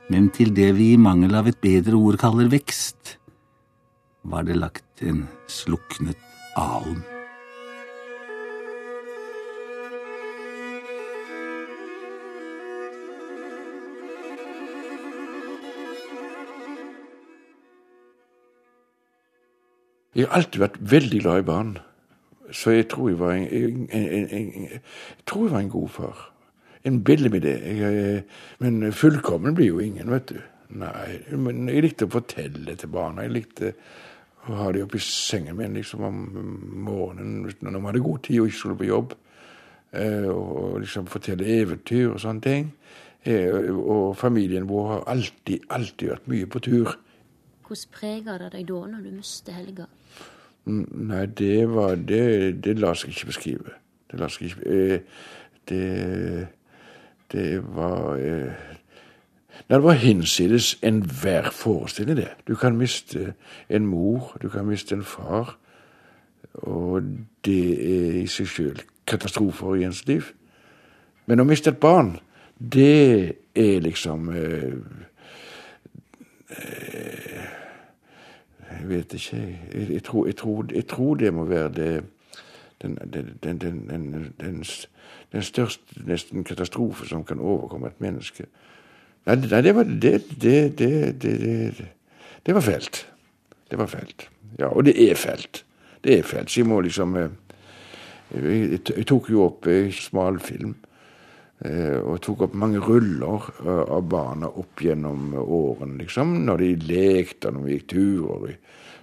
men 0.09 0.27
til 0.35 0.51
det 0.55 0.73
vi 0.77 0.91
i 0.93 0.99
mangel 0.99 1.37
av 1.39 1.47
et 1.47 1.61
bedre 1.63 1.95
ord 1.95 2.19
kaller 2.21 2.49
vekst, 2.51 3.17
var 4.23 4.47
det 4.47 4.59
lagt 4.59 5.03
en 5.05 5.25
sluknet 5.51 6.19
alen. 6.59 7.12
Jeg 20.13 20.27
har 20.27 20.37
alltid 20.37 20.61
vært 20.61 20.77
veldig 20.79 21.19
glad 21.23 21.41
i 21.41 21.47
barn. 21.47 21.73
Så 22.53 22.75
jeg 22.75 22.87
tror 22.91 23.09
jeg 23.09 23.19
var 23.19 23.33
en, 23.33 23.47
en, 23.49 24.07
en, 24.07 24.27
en 24.29 24.55
jeg 24.69 24.81
tror 25.25 25.47
jeg 25.47 25.53
var 25.55 25.63
en 25.63 25.73
god 25.73 25.89
far. 25.89 26.23
En 26.85 27.03
billig 27.03 27.31
med 27.31 27.41
det. 27.41 27.55
Jeg, 27.79 28.23
men 28.59 28.93
fullkommen 28.93 29.55
blir 29.55 29.71
jo 29.71 29.79
ingen, 29.79 30.11
vet 30.11 30.29
du. 30.29 30.41
Nei, 30.73 31.19
men 31.37 31.67
jeg 31.69 31.85
likte 31.85 32.07
å 32.07 32.13
fortelle 32.13 32.75
til 32.77 32.91
barna. 32.93 33.25
Jeg 33.25 33.33
likte 33.33 33.73
å 34.49 34.57
ha 34.59 34.71
dem 34.75 34.85
oppi 34.85 35.01
sengen 35.01 35.57
min 35.57 35.77
liksom 35.77 36.03
om 36.05 36.21
morgenen 36.85 37.45
når 37.61 37.77
de 37.77 37.83
hadde 37.87 38.03
god 38.03 38.23
tid 38.27 38.41
og 38.41 38.49
ikke 38.49 38.59
skulle 38.59 38.79
på 38.81 38.89
jobb. 38.89 39.13
Eh, 39.93 40.29
og 40.29 40.81
liksom 40.83 41.09
fortelle 41.09 41.47
eventyr 41.61 42.11
og 42.11 42.21
sånne 42.21 42.43
ting. 42.43 42.69
Eh, 43.23 43.71
og 43.71 44.17
familien 44.19 44.67
vår 44.69 44.87
har 44.89 45.03
alltid, 45.15 45.67
alltid 45.69 46.13
vært 46.15 46.31
mye 46.33 46.49
på 46.49 46.63
tur. 46.65 46.95
Hvordan 47.67 47.91
preger 47.91 48.37
det 48.37 48.51
deg 48.53 48.67
da, 48.67 48.79
når 48.91 49.05
du 49.05 49.11
mister 49.15 49.55
Helga? 49.55 49.87
Nei, 50.65 51.25
det 51.25 51.69
var 51.69 51.95
Det, 51.95 52.63
det 52.63 52.77
lar 52.79 52.95
seg 52.95 53.11
ikke 53.11 53.31
beskrive. 53.31 53.73
Det 54.11 54.19
lar 54.19 54.31
seg 54.31 54.51
ikke 54.51 54.75
eh, 54.75 54.99
Det 55.69 56.47
Det 57.31 57.63
var 57.75 58.15
eh, 58.19 58.71
Nei, 59.69 59.77
det 59.77 59.83
var 59.83 59.93
hinsides 59.93 60.79
enhver 60.81 61.49
forestilling, 61.51 62.17
det. 62.17 62.31
Du 62.47 62.55
kan 62.55 62.75
miste 62.77 63.33
en 63.69 63.85
mor, 63.85 64.37
du 64.41 64.49
kan 64.49 64.65
miste 64.65 64.95
en 64.95 65.03
far. 65.03 65.57
Og 66.53 67.03
det 67.45 67.69
er 67.85 68.17
i 68.23 68.27
seg 68.27 68.49
sjøl 68.49 68.81
katastrofer 69.07 69.75
i 69.75 69.85
ens 69.87 70.03
liv. 70.07 70.33
Men 71.25 71.39
å 71.39 71.47
miste 71.47 71.71
et 71.71 71.79
barn, 71.79 72.17
det 72.57 73.35
er 73.55 73.83
liksom 73.85 74.29
eh, 74.33 74.73
eh, 76.49 77.32
Jeg 78.83 78.89
vet 78.89 79.13
ikke. 79.13 79.37
Jeg, 79.73 79.89
jeg, 79.89 80.03
tror, 80.03 80.25
jeg, 80.25 80.35
tror, 80.35 80.65
jeg 80.75 80.87
tror, 80.87 81.15
det 81.15 81.33
må 81.33 81.43
være 81.47 81.69
det 81.71 82.03
den, 82.81 82.97
den, 83.43 83.57
den, 83.61 84.33
den, 85.31 85.41
største 85.41 86.03
nesten 86.05 86.43
katastrofe 86.43 87.07
som 87.07 87.23
kan 87.23 87.39
overkomme 87.39 87.87
et 87.87 88.01
menneske. 88.03 88.45
Nei, 89.25 89.37
nei 89.39 89.61
det 89.63 89.75
var 89.75 89.87
det, 89.87 90.17
det, 90.41 90.79
det, 92.45 92.55
var 92.55 92.61
fælt. 92.61 93.07
Det 93.71 93.79
var 93.79 93.87
fælt. 93.87 94.27
Ja, 94.59 94.67
og 94.67 94.83
det 94.85 94.97
er 95.11 95.15
fælt. 95.15 95.63
Det 96.03 96.19
er 96.19 96.23
fælt. 96.23 96.51
Så 96.51 96.59
jeg 96.59 96.67
må 96.67 96.81
liksom 96.81 97.15
Jeg, 97.15 98.79
Jeg 98.97 99.05
tok 99.07 99.29
jo 99.29 99.45
opp 99.45 99.63
smal 99.63 99.91
smalfilm. 99.93 100.75
Eh, 101.63 101.99
og 101.99 102.21
tok 102.23 102.47
opp 102.47 102.55
mange 102.59 102.81
ruller 102.83 103.49
av 103.63 104.01
barna 104.11 104.49
opp 104.49 104.83
gjennom 104.83 105.31
årene, 105.39 106.01
liksom. 106.01 106.41
Når 106.47 106.63
de 106.63 106.71
lekte, 106.89 107.51
når 107.51 107.67
vi 107.67 107.77
gikk 107.77 107.91
turer 107.93 108.33
og 108.33 108.49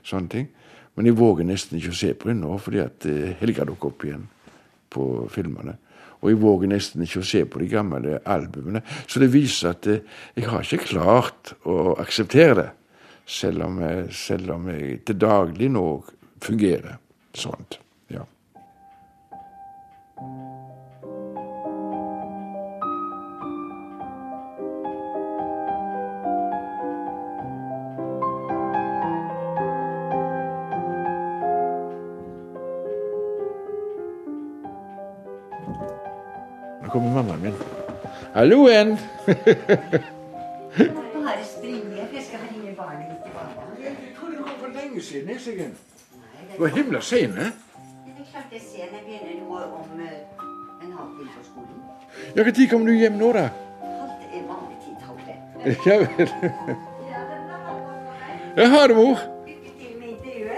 sånne 0.07 0.35
ting. 0.35 0.51
Men 0.96 1.09
jeg 1.09 1.16
våger 1.16 1.49
nesten 1.49 1.79
ikke 1.79 1.94
å 1.94 2.01
se 2.01 2.11
på 2.18 2.29
det 2.29 2.37
nå, 2.37 2.57
fordi 2.61 2.83
at 2.83 3.07
Helga 3.40 3.64
dukker 3.64 3.92
opp 3.92 4.05
igjen 4.05 4.27
på 4.92 5.07
filmene. 5.33 5.79
Og 6.20 6.29
jeg 6.29 6.40
våger 6.40 6.68
nesten 6.68 7.05
ikke 7.05 7.23
å 7.23 7.27
se 7.27 7.44
på 7.49 7.62
de 7.62 7.68
gamle 7.70 8.18
albumene. 8.29 8.83
Så 9.09 9.23
det 9.23 9.31
viser 9.33 9.73
at 9.73 9.88
eh, 9.88 10.03
jeg 10.37 10.51
har 10.51 10.64
ikke 10.64 10.90
klart 10.92 11.55
å 11.64 11.94
akseptere 12.01 12.57
det. 12.61 12.68
Selv 13.31 13.62
om 13.68 13.79
jeg, 13.79 14.09
selv 14.16 14.57
om 14.57 14.66
jeg 14.73 15.05
til 15.07 15.20
daglig 15.20 15.68
nå 15.70 15.85
fungerer 16.42 16.99
sånt. 17.37 17.79
Jeg 48.79 48.88
begynner 49.07 49.35
nå 49.40 49.57
om 49.81 50.01
eh, 50.05 50.85
en 50.85 50.93
halvtime 50.99 51.33
på 51.37 51.43
skolen. 51.49 51.83
Ja, 52.37 52.43
Når 52.45 52.71
kommer 52.71 52.87
du 52.87 52.93
hjem 52.93 53.19
nå, 53.19 53.33
da? 53.33 53.49
Halv 53.83 54.11
er 54.31 54.43
vanlig 54.53 54.79
tid, 54.85 54.97
halv. 55.07 55.19
Ja 55.87 55.95
vel. 55.99 56.31
Ja, 58.57 58.66
ha 58.77 58.87
det, 58.88 58.97
mor. 58.97 59.19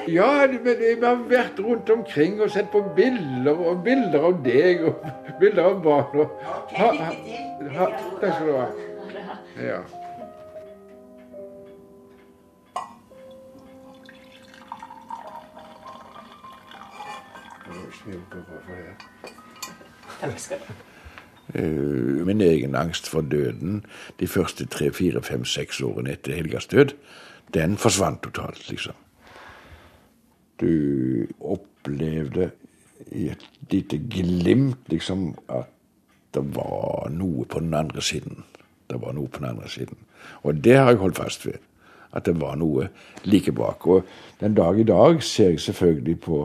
Ja, 0.08 0.46
men 0.64 0.76
vi 0.82 1.06
har 1.06 1.24
vært 1.30 1.60
rundt 1.62 1.90
omkring 1.90 2.40
og 2.42 2.50
sett 2.50 2.68
på 2.72 2.82
bilder 2.96 3.54
og 3.54 3.84
bilder 3.86 4.28
av 4.28 4.42
deg 4.44 4.84
og 4.90 5.08
bilder 5.40 5.70
av 5.70 5.80
barn. 5.84 6.24
Og, 6.26 6.36
lykke 6.76 7.16
til. 7.22 7.51
Ha, 7.70 7.86
takk 8.20 8.34
skal 8.34 8.46
du 8.46 8.56
ha. 8.56 8.66
Ja. 9.60 9.80
Min 22.24 22.40
egen 22.40 22.74
angst 22.74 23.08
for 23.08 23.20
døden 23.20 23.84
de 24.20 24.26
første 24.26 24.66
tre, 24.66 24.92
fire, 24.92 25.22
fem, 25.22 25.44
seks 25.44 25.82
årene 25.82 26.14
etter 26.16 26.34
Helgas 26.38 26.66
død, 26.66 26.94
den 27.54 27.76
forsvant 27.76 28.22
totalt, 28.22 28.70
liksom. 28.70 28.94
Du 30.60 31.26
opplevde 31.40 32.50
i 33.10 33.28
et 33.32 33.48
lite 33.70 33.98
glimt 33.98 34.88
liksom 34.88 35.32
at 35.50 35.68
det 36.34 36.42
var 36.56 37.10
noe 37.12 37.44
på 37.44 37.60
den 37.60 37.74
andre 37.74 38.02
siden. 38.02 38.44
Det 38.90 39.00
var 39.00 39.12
noe 39.16 39.28
på 39.28 39.42
den 39.42 39.50
andre 39.52 39.68
siden. 39.68 39.96
Og 40.42 40.64
det 40.64 40.76
har 40.76 40.92
jeg 40.92 41.00
holdt 41.02 41.16
fast 41.20 41.46
ved. 41.46 41.60
At 42.12 42.26
det 42.28 42.34
var 42.40 42.56
noe 42.60 42.88
like 43.24 43.52
bak. 43.56 43.86
Og 43.86 44.04
den 44.40 44.54
dag 44.54 44.78
i 44.80 44.86
dag 44.88 45.22
ser 45.24 45.54
jeg 45.54 45.60
selvfølgelig 45.60 46.20
på, 46.20 46.42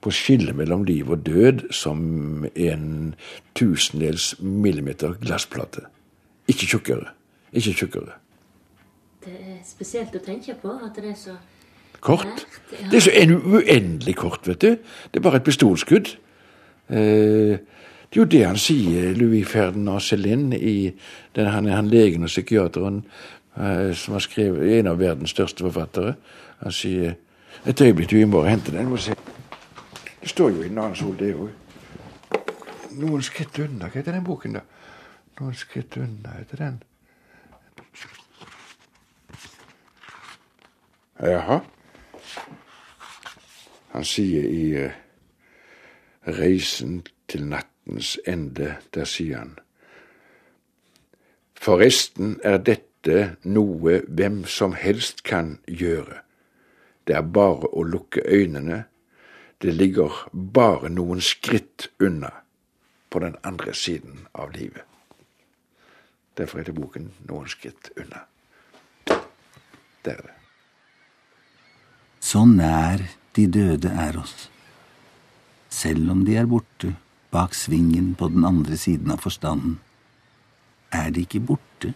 på 0.00 0.10
skillet 0.10 0.56
mellom 0.56 0.84
liv 0.84 1.10
og 1.10 1.26
død 1.26 1.66
som 1.76 2.46
en 2.54 3.14
tusendels 3.54 4.34
millimeter 4.40 5.16
glassplate. 5.20 5.84
Ikke 6.48 6.66
tjukkere. 6.66 7.12
Ikke 7.52 7.74
tjukkere. 7.76 8.16
Det 9.24 9.34
er 9.36 9.58
spesielt 9.68 10.14
å 10.16 10.22
tenke 10.24 10.54
på 10.62 10.72
at 10.72 10.96
det 10.96 11.10
er 11.12 11.18
så 11.18 11.36
Kort. 12.00 12.24
nært. 12.24 12.46
Ja. 12.72 12.86
Det 12.88 12.96
er 12.96 13.04
så 13.04 13.12
en 13.12 13.34
uendelig 13.36 14.14
kort, 14.16 14.46
vet 14.48 14.62
du. 14.64 14.70
Det 15.12 15.20
er 15.20 15.24
bare 15.26 15.36
et 15.36 15.44
pistolskudd. 15.44 16.14
Eh, 16.88 17.58
det 18.10 18.18
er 18.18 18.20
jo 18.20 18.30
det 18.30 18.46
han 18.46 18.58
sier, 18.58 19.12
Louis 19.14 19.46
Ferdinand 19.46 20.00
Céline, 20.02 20.56
i 20.58 20.90
den, 21.36 21.46
han, 21.46 21.68
han 21.70 21.88
legen 21.88 22.26
og 22.26 22.32
psykiateren 22.32 23.04
eh, 23.54 23.92
som 23.94 24.16
har 24.16 24.24
skrevet 24.24 24.78
en 24.78 24.90
av 24.90 24.98
verdens 24.98 25.30
største 25.30 25.62
forfattere. 25.62 26.16
Han 26.64 26.74
sier 26.74 27.14
Et 27.66 27.80
øyeblikk, 27.80 28.10
du, 28.10 28.26
må 28.26 28.40
bare 28.40 28.50
hente 28.50 28.72
den. 28.72 28.88
Må 28.88 28.96
se. 28.96 29.14
Det 30.20 30.28
står 30.28 30.50
jo 30.50 30.62
i 30.62 30.66
en 30.66 30.78
annen 30.78 30.96
sol, 30.96 31.16
det 31.18 31.34
òg. 31.34 31.50
Noen 32.96 33.22
skritt 33.22 33.58
unna. 33.60 33.90
Hva 33.90 34.00
heter 34.00 34.16
den 34.16 34.24
boken, 34.24 34.56
da? 34.56 34.62
Noen 35.40 35.54
skritt 35.54 35.96
unna 36.00 36.38
heter 36.38 36.56
den. 36.56 36.78
Jaha. 41.20 41.60
Han 43.92 44.04
sier 44.08 44.46
i 44.48 44.64
eh, 44.80 44.96
Reisen 46.26 47.02
til 47.28 47.44
nattens 47.90 48.18
ende, 48.26 48.76
der 48.94 49.04
sier 49.04 49.38
han 49.38 49.58
Forresten 51.60 52.38
er 52.42 52.58
dette 52.58 53.36
noe 53.44 54.00
hvem 54.08 54.46
som 54.48 54.72
helst 54.72 55.22
kan 55.24 55.58
gjøre. 55.68 56.22
Det 57.04 57.14
er 57.14 57.22
bare 57.22 57.68
å 57.68 57.82
lukke 57.84 58.22
øynene. 58.24 58.86
Det 59.60 59.74
ligger 59.74 60.30
bare 60.32 60.88
noen 60.88 61.20
skritt 61.20 61.90
unna, 62.00 62.30
på 63.10 63.20
den 63.20 63.36
andre 63.44 63.74
siden 63.74 64.26
av 64.32 64.54
livet. 64.56 64.84
Derfor 66.36 66.62
heter 66.62 66.72
boken 66.72 67.12
Noen 67.28 67.48
skritt 67.48 67.90
unna. 67.96 68.24
det 70.04 70.12
er 70.12 70.22
det. 70.24 70.36
Så 72.20 72.46
nær 72.46 73.04
de 73.36 73.46
døde 73.46 73.92
er 73.92 74.16
oss. 74.16 74.48
Selv 75.68 76.10
om 76.10 76.24
de 76.24 76.36
er 76.36 76.46
borte, 76.48 76.94
bak 77.30 77.54
svingen 77.54 78.14
på 78.14 78.28
den 78.28 78.44
andre 78.44 78.76
siden 78.76 79.10
av 79.14 79.22
forstanden, 79.22 79.78
er 80.92 81.10
de 81.10 81.24
ikke 81.26 81.40
borte. 81.40 81.94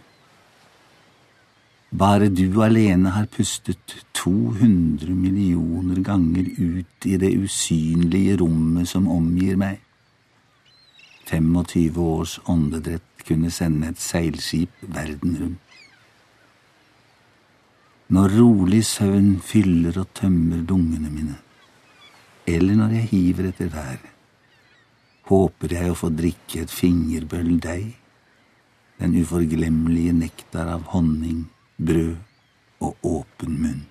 Bare 1.95 2.29
du 2.31 2.61
alene 2.63 3.11
har 3.15 3.27
pustet 3.31 3.97
200 4.13 5.11
millioner 5.15 6.01
ganger 6.03 6.47
ut 6.57 7.07
i 7.07 7.17
det 7.19 7.31
usynlige 7.37 8.39
rommet 8.41 8.89
som 8.89 9.07
omgir 9.11 9.59
meg. 9.59 9.79
25 11.29 11.99
års 12.01 12.39
åndedrett 12.51 13.23
kunne 13.27 13.51
sende 13.51 13.89
et 13.89 14.01
seilskip 14.01 14.81
verden 14.81 15.37
rundt. 15.41 15.61
Når 18.15 18.35
rolig 18.37 18.83
søvn 18.85 19.39
fyller 19.41 19.95
og 19.97 20.11
tømmer 20.13 20.61
lungene 20.67 21.09
mine, 21.09 21.39
eller 22.45 22.77
når 22.77 22.99
jeg 22.99 23.09
hiver 23.09 23.47
etter 23.49 23.71
været, 23.73 24.11
håper 25.25 25.73
jeg 25.73 25.91
å 25.91 25.97
få 25.97 26.11
drikke 26.13 26.63
et 26.65 26.71
fingerbøll 26.71 27.55
deg, 27.63 27.95
den 29.01 29.17
uforglemmelige 29.17 30.13
nektar 30.15 30.69
av 30.75 30.85
honning, 30.93 31.45
brød 31.81 32.15
og 32.85 33.07
åpen 33.09 33.57
munn. 33.63 33.83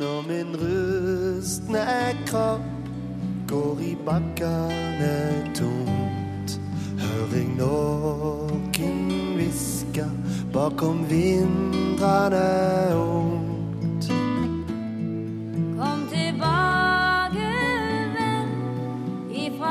Når 0.00 0.22
min 0.28 0.54
rustne 0.56 1.82
kropp 2.30 2.88
går 3.50 3.82
i 3.84 3.90
bakkene 4.06 5.10
tomt, 5.58 6.56
hører 7.02 7.36
jeg 7.36 7.50
noen 7.58 9.02
hviske 9.36 10.06
bakom 10.54 11.04
vindrane 11.10 12.46
ungt. 12.94 13.39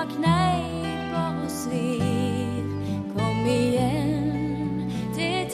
Kneiper 0.06 1.44
og 1.44 1.50
svir. 1.52 2.64
Kom 3.16 3.46
igjen 3.46 4.92
til 5.16 5.50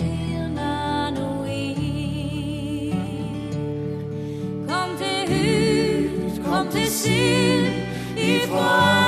Ir. 1.48 2.96
Kom 4.68 4.90
til 4.98 5.20
hud, 5.32 6.44
kom 6.46 6.68
til 6.72 6.88
syn, 6.92 7.74
ifra 8.18 9.05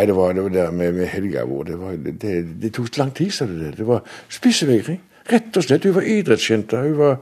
Nei, 0.00 0.06
det 0.06 0.16
var 0.16 0.32
det 0.32 0.52
der 0.54 0.70
med, 0.70 0.92
med 0.96 1.06
Helga 1.12 1.42
vår. 1.44 1.64
Det, 1.64 1.78
var, 1.78 1.96
det, 2.22 2.60
det, 2.62 2.72
tok 2.72 2.96
lang 2.96 3.10
tid, 3.12 3.30
sa 3.30 3.44
det. 3.44 3.74
Det 3.76 3.84
var 3.84 4.00
spisevegring. 4.32 5.00
Rett 5.28 5.56
og 5.60 5.64
slett. 5.66 5.84
Hun 5.84 5.92
var 5.98 6.06
idrettsjente. 6.08 6.78
Hun 6.80 6.94
var 6.96 7.18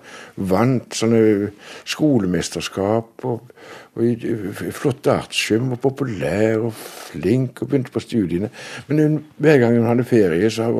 vant 0.52 0.94
sånne 0.94 1.48
skolemesterskap 1.82 3.24
og, 3.26 3.48
og 3.98 4.04
i 4.06 4.70
flott 4.70 5.10
artium 5.10 5.72
og 5.74 5.80
populær 5.82 6.68
og 6.68 6.76
flink 6.78 7.64
og 7.64 7.72
begynte 7.72 7.96
på 7.96 8.04
studiene. 8.04 8.52
Men 8.86 9.02
hun, 9.02 9.18
hver 9.42 9.58
gang 9.64 9.74
hun 9.80 9.90
hadde 9.90 10.06
ferie, 10.06 10.52
så, 10.54 10.70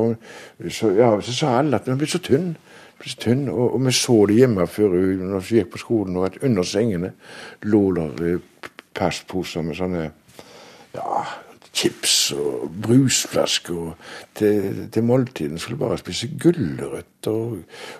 så, 0.71 0.93
ja, 1.01 1.11
så 1.19 1.35
sa 1.35 1.57
alle 1.59 1.83
at 1.83 1.91
hun 1.91 1.99
ble 1.99 2.07
så 2.15 2.23
tynn. 2.23 2.53
Ble 3.03 3.11
så 3.11 3.19
tynn 3.27 3.43
og, 3.49 3.65
og 3.73 3.83
vi 3.89 3.97
så 3.99 4.21
det 4.31 4.39
hjemme 4.39 4.69
før 4.71 4.95
hun, 4.95 5.27
når 5.33 5.43
hun 5.43 5.51
gikk 5.59 5.75
på 5.75 5.83
skolen, 5.83 6.23
og 6.23 6.31
at 6.31 6.39
under 6.47 6.71
sengene 6.77 7.13
lå 7.67 7.83
der 7.99 8.15
passposer 8.15 8.95
plastposer 8.95 9.67
med 9.67 9.79
sånne 9.83 10.07
ja, 10.95 11.27
chips 11.79 12.33
og 12.33 12.71
brusflasker. 12.83 13.75
Og 13.75 13.95
til, 14.35 14.88
til 14.93 15.05
måltiden 15.05 15.59
skulle 15.59 15.79
bare 15.79 15.99
spise 15.99 16.31
gulrøtter 16.41 17.31
og, 17.31 17.59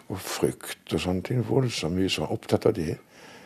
og 0.09 0.21
frukt 0.21 0.95
og 0.95 1.01
sånne 1.01 1.23
ting. 1.23 1.45
Voldsomt 1.49 1.99
mye 1.99 2.11
så 2.13 2.29
opptatt 2.29 2.67
av 2.67 2.77
det. 2.79 2.97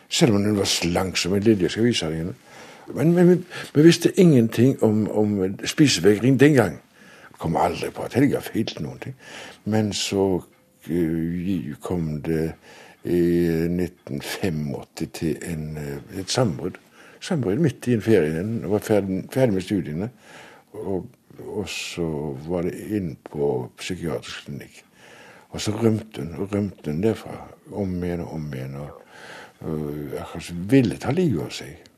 Selv 0.09 0.35
om 0.35 0.45
hun 0.45 0.57
var 0.57 0.69
slank 0.69 1.17
som 1.17 1.33
en 1.33 1.43
lilje. 1.43 1.69
Skal 1.69 1.87
vise 1.87 2.09
deg. 2.09 2.33
Men, 2.93 3.13
men 3.15 3.29
vi, 3.29 3.37
vi 3.73 3.85
visste 3.85 4.11
ingenting 4.19 4.75
om, 4.83 5.05
om 5.11 5.37
spisevegring 5.65 6.39
den 6.39 6.57
gang. 6.57 6.79
Kom 7.37 7.57
aldri 7.57 7.89
på 7.91 8.05
at 8.05 8.15
Helga 8.17 8.39
feilte 8.43 8.83
noen 8.83 8.99
ting. 9.03 9.15
Men 9.65 9.93
så 9.93 10.43
eh, 10.87 11.73
kom 11.81 12.21
det 12.23 12.53
i 13.03 13.19
1985 13.67 15.11
til 15.13 15.37
en, 15.49 15.77
eh, 15.77 16.19
et 16.19 16.31
sambrudd. 16.31 16.79
Sambrudd 17.23 17.61
midt 17.63 17.87
i 17.87 17.95
en 17.95 18.03
ferie. 18.03 18.33
Jeg 18.35 18.71
var 18.71 18.83
ferdig, 18.83 19.21
ferdig 19.31 19.55
med 19.55 19.63
studiene. 19.63 20.09
Og, 20.73 21.05
og 21.47 21.69
så 21.71 22.07
var 22.49 22.67
det 22.67 22.73
inn 22.97 23.13
på 23.29 23.53
psykiatrisk 23.79 24.49
klinikk. 24.49 24.81
Og 25.53 25.61
så 25.61 25.71
rømte 25.77 26.23
hun, 26.25 26.33
og 26.41 26.51
rømte 26.51 26.91
hun 26.91 26.99
derfra. 27.03 27.37
Om 27.71 27.95
igjen 28.03 28.25
og 28.25 28.35
om 28.35 28.49
igjen. 28.51 28.75
Og, 28.81 28.99
og 29.63 30.17
akkurat 30.19 30.47
som 30.49 30.63
ville 30.73 30.99
ta 30.99 31.13
livet 31.15 31.45
av 31.45 31.55
seg. 31.55 31.89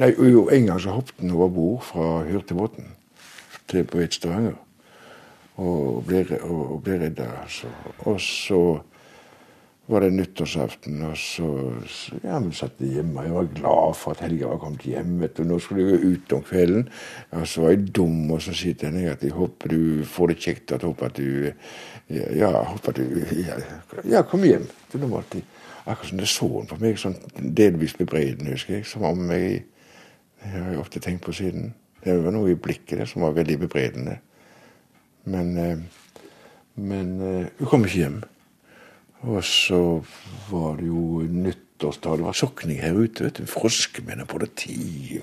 Nei, 0.00 0.14
og 0.16 0.28
jo, 0.30 0.44
En 0.48 0.70
gang 0.70 0.80
så 0.80 0.96
hoppet 0.96 1.20
hun 1.20 1.34
over 1.36 1.52
bord 1.52 1.82
fra 1.84 2.06
Hurtigbåten 2.24 2.94
til 3.68 3.84
på 3.84 4.00
vei 4.00 4.06
til 4.08 4.22
Stavanger. 4.22 4.56
Og 5.60 6.00
ble, 6.08 6.24
og 6.48 6.78
ble 6.84 6.96
redda, 7.02 7.28
altså. 7.42 7.68
Og 8.08 8.16
så 8.24 8.62
var 9.92 10.04
det 10.04 10.12
nyttårsaften, 10.16 11.02
og 11.04 11.16
så, 11.20 11.46
ja, 12.24 12.38
vi 12.40 12.54
satt 12.56 12.80
hjemme. 12.80 13.24
Jeg 13.26 13.34
var 13.36 13.48
glad 13.54 13.96
for 14.00 14.14
at 14.14 14.22
Helga 14.24 14.48
var 14.50 14.60
kommet 14.62 14.86
hjem. 14.88 15.18
vet 15.20 15.36
du. 15.36 15.44
Nå 15.44 15.58
skulle 15.60 15.84
jeg 15.84 16.00
gå 16.00 16.12
ut 16.14 16.32
om 16.36 16.44
kvelden. 16.48 16.88
Og 17.38 17.46
så 17.48 17.64
var 17.64 17.74
jeg 17.74 17.90
dum, 17.96 18.30
og 18.32 18.40
så 18.42 18.54
sier 18.56 18.74
jeg 18.80 19.10
at 19.12 19.22
jeg 19.22 19.36
håper 19.36 19.74
du 19.74 20.04
får 20.08 20.32
det 20.32 20.38
kjekt. 20.40 20.72
at 20.72 20.82
håper 20.82 21.06
at 21.06 21.16
du 21.16 21.52
Ja, 22.12 22.64
håper 22.64 22.88
at 22.90 22.96
du 22.96 23.20
ja, 23.46 23.58
ja, 24.04 24.22
kom 24.22 24.44
hjem. 24.44 24.66
Var 24.92 25.18
alltid 25.18 25.42
akkurat 25.86 26.08
som 26.08 26.18
det 26.18 26.28
så 26.28 26.48
hun 26.48 26.66
på 26.66 26.76
meg, 26.80 26.98
sånn 26.98 27.16
delvis 27.36 27.96
bebreidende, 27.98 28.52
husker 28.56 28.78
jeg. 28.78 28.86
Som 28.86 29.04
om 29.04 29.30
jeg 29.30 29.64
Det 30.42 30.50
har 30.50 30.70
jeg 30.72 30.78
ofte 30.78 31.00
tenkt 31.00 31.22
på 31.22 31.32
siden. 31.32 31.74
Det 32.02 32.16
var 32.18 32.32
noe 32.34 32.50
i 32.50 32.58
blikket 32.58 32.98
der 32.98 33.06
som 33.06 33.22
var 33.22 33.36
veldig 33.36 33.60
bebreidende. 33.60 34.16
Men, 35.24 35.56
eh, 35.56 35.78
men 36.74 37.20
eh, 37.20 37.46
hun 37.60 37.66
kom 37.70 37.84
ikke 37.84 37.98
hjem. 37.98 38.22
Og 39.22 39.44
så 39.46 40.02
var 40.50 40.76
det 40.80 40.88
jo 40.88 41.22
nyttårstale. 41.22 42.16
Det 42.16 42.26
var 42.26 42.32
sokning 42.32 42.80
her 42.82 42.98
ute. 42.98 43.24
vet 43.24 43.38
du, 43.38 43.46
Froskemenn 43.46 44.20
og 44.20 44.28
politi. 44.28 45.20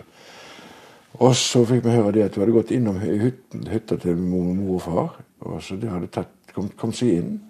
og- 1.14 1.36
så 1.36 1.66
fikk 1.66 1.84
vi 1.84 1.90
høre 1.90 2.12
det 2.12 2.24
at 2.24 2.36
hun 2.36 2.42
hadde 2.42 2.54
gått 2.54 2.72
innom 2.72 3.00
hytten, 3.00 3.68
hytta 3.68 3.98
til 3.98 4.16
mor, 4.16 4.54
mor 4.54 4.76
og 4.76 4.82
far. 4.82 5.24
Og 5.42 5.62
så 5.62 5.76
de 5.76 5.88
hadde 5.88 6.08
tatt, 6.08 6.30
kom, 6.54 6.70
kom 6.70 6.94
seg 6.94 7.10
inn. 7.10 7.42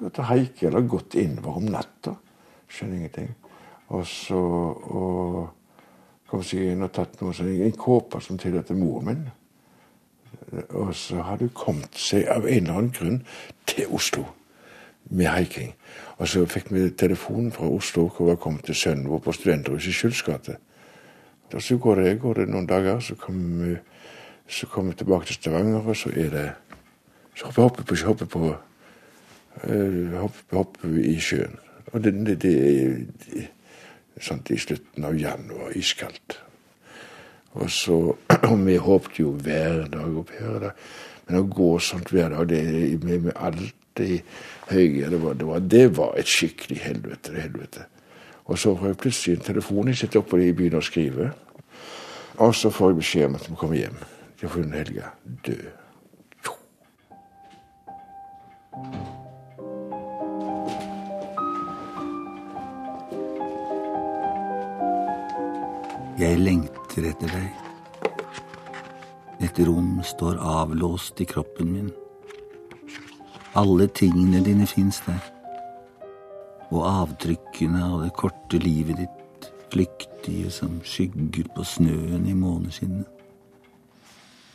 Og 0.00 0.12
haike 0.12 0.66
eller 0.66 0.80
gått 0.80 1.14
innover 1.14 1.56
om 1.56 1.62
natta. 1.62 2.16
Skjønner 2.68 2.96
ingenting. 2.96 3.34
Og 3.88 4.04
så 4.06 4.34
og 4.34 5.50
kom 6.28 6.42
seg 6.42 6.72
inn 6.72 6.82
og 6.82 6.92
tatt 6.92 7.22
noe 7.22 7.32
sånn, 7.32 7.62
en 7.62 7.72
kåpe 7.72 8.20
som 8.20 8.36
tilhørte 8.38 8.74
moren 8.74 9.04
min. 9.06 9.30
Og 10.70 10.94
så 10.94 11.22
hadde 11.22 11.38
hun 11.38 11.48
kommet 11.54 11.94
seg 11.94 12.26
av 12.28 12.44
en 12.46 12.66
eller 12.66 12.72
annen 12.72 12.90
grunn 12.90 13.24
til 13.66 13.86
Oslo 13.86 14.26
med 15.10 15.26
haiking. 15.26 15.74
Og 16.18 16.28
så 16.28 16.44
fikk 16.46 16.70
vi 16.72 16.88
telefon 16.90 17.52
fra 17.52 17.68
Oslo 17.68 18.08
hvor 18.08 18.30
vi 18.30 18.36
kom 18.40 18.58
til 18.58 18.74
sønnen 18.78 19.08
vår 19.10 19.22
på 19.24 19.32
studenthuset 19.32 19.90
i 19.90 19.96
Skylds 19.96 20.22
gate. 20.22 20.56
Og 21.54 21.62
så 21.62 21.76
går 21.78 22.00
det, 22.00 22.20
går 22.20 22.34
det 22.34 22.48
noen 22.50 22.66
dager, 22.66 23.00
så 23.00 23.14
kommer 23.14 23.66
vi, 23.66 23.74
kom 24.70 24.88
vi 24.90 24.96
tilbake 24.98 25.26
til 25.26 25.38
Stavanger, 25.38 25.86
og 25.86 25.96
så 25.96 26.10
er 26.10 26.30
det 26.30 26.52
Så 27.34 27.46
hopper 27.46 27.62
hopper 27.62 27.82
på, 27.82 27.94
hopper 28.06 28.26
på 28.26 28.56
eh, 29.64 30.18
hopper, 30.20 30.56
hopper 30.56 30.88
vi 30.88 31.02
i 31.16 31.20
sjøen. 31.20 31.56
Og 31.92 32.04
det, 32.04 32.12
det, 32.26 32.42
det 32.42 32.52
er 33.34 33.48
sånn 34.22 34.42
i 34.54 34.58
slutten 34.58 35.04
av 35.04 35.16
januar, 35.18 35.72
iskaldt. 35.74 36.38
Og 37.58 37.70
så, 37.70 37.96
og 38.50 38.54
vi 38.66 38.76
håpte 38.76 39.22
jo 39.22 39.32
hver 39.34 39.88
dag 39.90 40.18
opp 40.20 40.30
her, 40.38 40.70
men 41.26 41.40
å 41.40 41.48
gå 41.50 41.72
sånt 41.82 42.12
hver 42.14 42.30
dag, 42.36 42.46
det 42.50 42.60
er 42.62 43.02
med, 43.02 43.26
med 43.26 43.34
alt 43.34 43.74
i 44.02 44.20
høye. 44.70 45.10
Det 45.10 45.22
var, 45.22 45.34
det, 45.38 45.46
var, 45.46 45.58
det 45.58 45.86
var 45.96 46.18
et 46.18 46.30
skikkelig 46.30 46.80
helvete. 46.82 47.34
helvete. 47.38 47.86
Og 48.44 48.58
så 48.58 48.74
får 48.76 48.86
jeg 48.86 48.96
plutselig 48.96 49.36
en 49.36 49.46
telefon. 49.46 49.88
Jeg 49.88 49.96
sitter 49.96 50.20
oppe 50.20 50.36
og 50.36 50.56
begynner 50.56 50.82
å 50.82 50.84
skrive. 50.84 51.30
Og 52.42 52.54
så 52.54 52.70
får 52.74 52.92
jeg 52.92 53.00
beskjed 53.00 53.26
om 53.28 53.38
at 53.38 53.46
jeg 53.46 53.54
må 53.54 53.60
komme 53.60 53.78
hjem. 53.78 53.98
Jeg 54.40 54.48
har 54.48 54.54
funnet 54.56 54.78
Helga 54.78 55.14
død. 55.46 55.66
Jeg 66.18 66.38
lengter 66.38 67.10
etter 67.10 67.30
deg. 67.30 67.60
Et 69.42 69.60
rom 69.66 69.98
står 70.06 70.38
avlåst 70.38 71.20
i 71.22 71.26
kroppen 71.28 71.72
min. 71.72 71.92
Alle 73.54 73.86
tingene 73.86 74.42
dine 74.44 74.66
fins 74.66 75.00
der. 75.06 75.20
Og 76.74 76.82
avtrykkene 76.88 77.82
av 77.86 78.00
det 78.02 78.12
korte 78.18 78.58
livet 78.58 78.98
ditt, 79.02 79.50
flyktige 79.72 80.50
som 80.54 80.80
skygger 80.86 81.50
på 81.54 81.66
snøen 81.66 82.26
i 82.30 82.34
måneskinnet. 82.38 83.10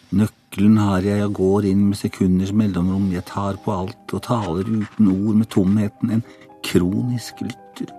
Nøkkelen 0.10 0.80
har 0.82 1.06
jeg 1.06 1.28
og 1.28 1.36
går 1.38 1.70
inn 1.70 1.86
med 1.92 2.00
sekunders 2.00 2.52
mellomrom. 2.52 3.12
Jeg 3.14 3.28
tar 3.30 3.60
på 3.64 3.76
alt 3.76 4.16
og 4.18 4.26
taler 4.26 4.68
uten 4.68 5.14
ord 5.14 5.38
med 5.38 5.52
tomheten. 5.54 6.18
En 6.18 6.26
kronisk 6.66 7.46
lytter. 7.46 7.94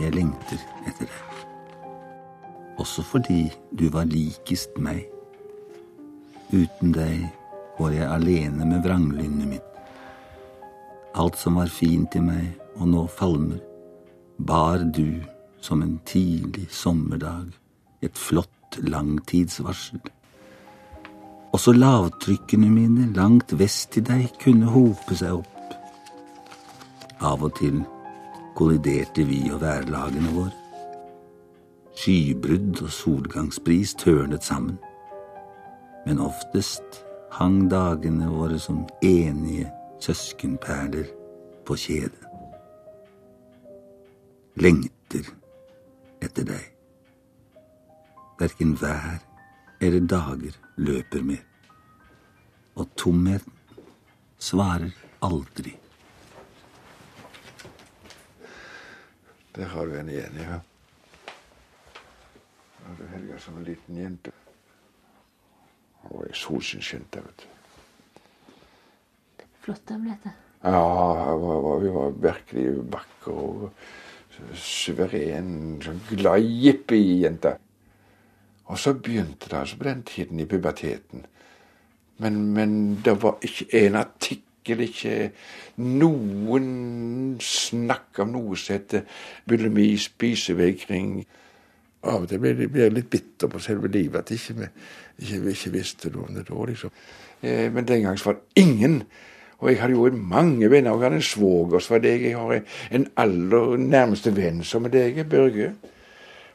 Jeg 0.00 0.12
lengter 0.16 0.60
etter 0.88 1.06
deg 1.06 1.26
også 2.78 3.02
fordi 3.02 3.52
du 3.78 3.88
var 3.88 4.04
likest 4.04 4.78
meg. 4.78 5.04
Uten 6.52 6.92
deg 6.94 7.26
går 7.78 7.92
jeg 7.98 8.10
alene 8.10 8.66
med 8.68 8.84
vranglynnet 8.84 9.48
mitt. 9.50 9.72
Alt 11.16 11.38
som 11.40 11.56
var 11.60 11.72
fint 11.72 12.16
i 12.16 12.20
meg 12.20 12.52
og 12.76 12.90
nå 12.92 13.06
falmer, 13.08 13.60
bar 14.36 14.84
du 14.92 15.22
som 15.64 15.82
en 15.82 15.96
tidlig 16.04 16.68
sommerdag, 16.70 17.48
et 18.04 18.18
flott 18.18 18.78
langtidsvarsel. 18.84 20.00
Også 21.56 21.72
lavtrykkene 21.72 22.68
mine 22.68 23.06
langt 23.16 23.54
vest 23.56 23.96
i 23.96 24.04
deg 24.04 24.28
kunne 24.42 24.68
hope 24.68 25.16
seg 25.16 25.38
opp. 25.38 25.76
Av 27.24 27.40
og 27.40 27.54
til 27.56 27.80
kolliderte 28.56 29.24
vi 29.24 29.46
og 29.48 29.62
værlagene 29.64 30.34
våre. 30.36 30.52
Skybrudd 31.96 32.82
og 32.84 32.92
solgangsbris 32.92 33.94
tørnet 33.96 34.44
sammen. 34.44 34.76
Men 36.04 36.20
oftest 36.20 37.05
hang 37.30 37.68
dagene 37.70 38.28
våre 38.30 38.58
som 38.58 38.86
enige 39.02 39.70
søskenperler 40.00 41.08
på 41.66 41.76
kjeden. 41.76 42.22
Lengter 44.56 45.32
etter 46.24 46.46
deg. 46.48 46.70
Verken 48.40 48.76
vær 48.80 49.18
eller 49.80 50.06
dager 50.08 50.56
løper 50.76 51.24
mer. 51.24 51.42
Og 52.76 52.88
tomheten 52.96 53.52
svarer 54.38 54.92
aldri. 55.24 55.74
Der 59.56 59.68
har 59.72 59.86
du 59.86 59.94
en 59.96 60.08
igjen, 60.12 60.40
ja 60.40 60.60
hadde 62.86 63.08
Helga 63.12 63.38
som 63.38 63.56
en 63.56 63.64
liten 63.64 63.96
jente. 63.96 64.30
Hun 66.06 66.22
var 66.22 66.32
solskinnsskint 66.34 67.20
vet 67.20 67.44
du. 67.44 67.46
Flott 69.66 69.86
de 69.88 70.00
ble. 70.00 70.16
Ja, 70.66 70.82
var, 71.36 71.60
var, 71.62 71.78
vi 71.82 71.92
var 71.94 72.18
virkelig 72.22 72.66
vakre 72.92 73.32
og 73.34 73.70
suveren, 74.56 75.78
sånn 75.82 76.02
glad 76.10 76.44
jippi-jente. 76.44 77.56
Og 78.66 78.78
så 78.78 78.94
begynte 78.98 79.50
det 79.50 79.58
altså 79.60 79.78
på 79.78 79.86
den 79.86 80.02
tiden 80.06 80.42
i 80.42 80.48
puberteten. 80.48 81.26
Men, 82.18 82.40
men 82.56 82.72
det 83.04 83.16
var 83.22 83.38
ikke 83.44 83.66
en 83.84 83.98
artikkel, 84.00 84.82
ikke 84.88 85.30
noen 85.78 87.36
snakk 87.42 88.18
om 88.24 88.32
noe 88.34 88.58
som 88.58 88.78
heter 88.78 89.04
bulimi, 89.46 89.92
spisevegring. 90.00 91.20
Av 92.06 92.22
og 92.22 92.28
til 92.30 92.42
blir 92.42 92.68
jeg 92.84 92.94
litt 92.94 93.10
bitter 93.10 93.50
på 93.50 93.60
selve 93.62 93.90
livet, 93.90 94.20
at 94.20 94.30
ikke 94.34 94.58
vi 94.60 94.68
ikke, 95.18 95.40
ikke, 95.52 95.72
visste 95.74 96.12
noe 96.14 96.28
om 96.28 96.36
det 96.36 96.44
da. 96.48 96.66
liksom. 96.68 96.92
Eh, 97.42 97.66
men 97.72 97.88
den 97.88 98.04
gangen 98.04 98.22
var 98.24 98.38
det 98.38 98.62
ingen. 98.62 99.00
Og 99.58 99.70
jeg 99.70 99.80
hadde 99.80 99.96
jo 99.96 100.10
mange 100.12 100.70
venner. 100.70 100.92
og 100.92 101.00
Jeg 101.00 101.08
hadde 101.08 101.20
en 101.22 101.30
svoger 101.30 101.80
som 101.80 101.94
var 101.94 102.02
deg. 102.04 102.22
Jeg 102.22 102.36
har 102.36 102.60
en 102.98 103.06
aller 103.16 103.76
nærmeste 103.80 104.34
venn 104.36 104.62
som 104.64 104.84
er 104.84 104.92
deg, 104.92 105.22
Børge. 105.30 105.72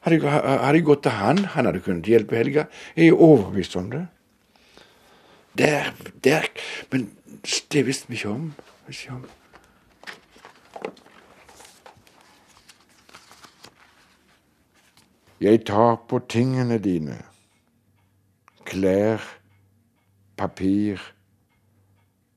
Hadde 0.02 0.18
jeg, 0.18 0.30
hadde 0.30 0.78
jeg 0.78 0.86
gått 0.86 1.04
til 1.06 1.18
han, 1.18 1.44
han 1.54 1.68
hadde 1.70 1.84
kunnet 1.86 2.10
hjelpe 2.10 2.38
Helga. 2.38 2.66
Jeg 2.96 3.12
er 3.12 3.22
overbevist 3.22 3.76
om 3.78 3.92
det. 3.92 4.06
Der, 5.58 5.92
der 6.24 6.48
Men 6.92 7.12
det 7.72 7.86
visste 7.86 8.08
vi 8.10 8.16
ikke 8.16 8.30
om. 8.30 8.54
Ikke 8.90 9.18
om. 9.18 9.26
Jeg 15.42 15.64
tar 15.66 15.96
på 16.06 16.20
tingene 16.30 16.76
dine, 16.78 17.16
klær, 18.70 19.24
papir, 20.38 21.02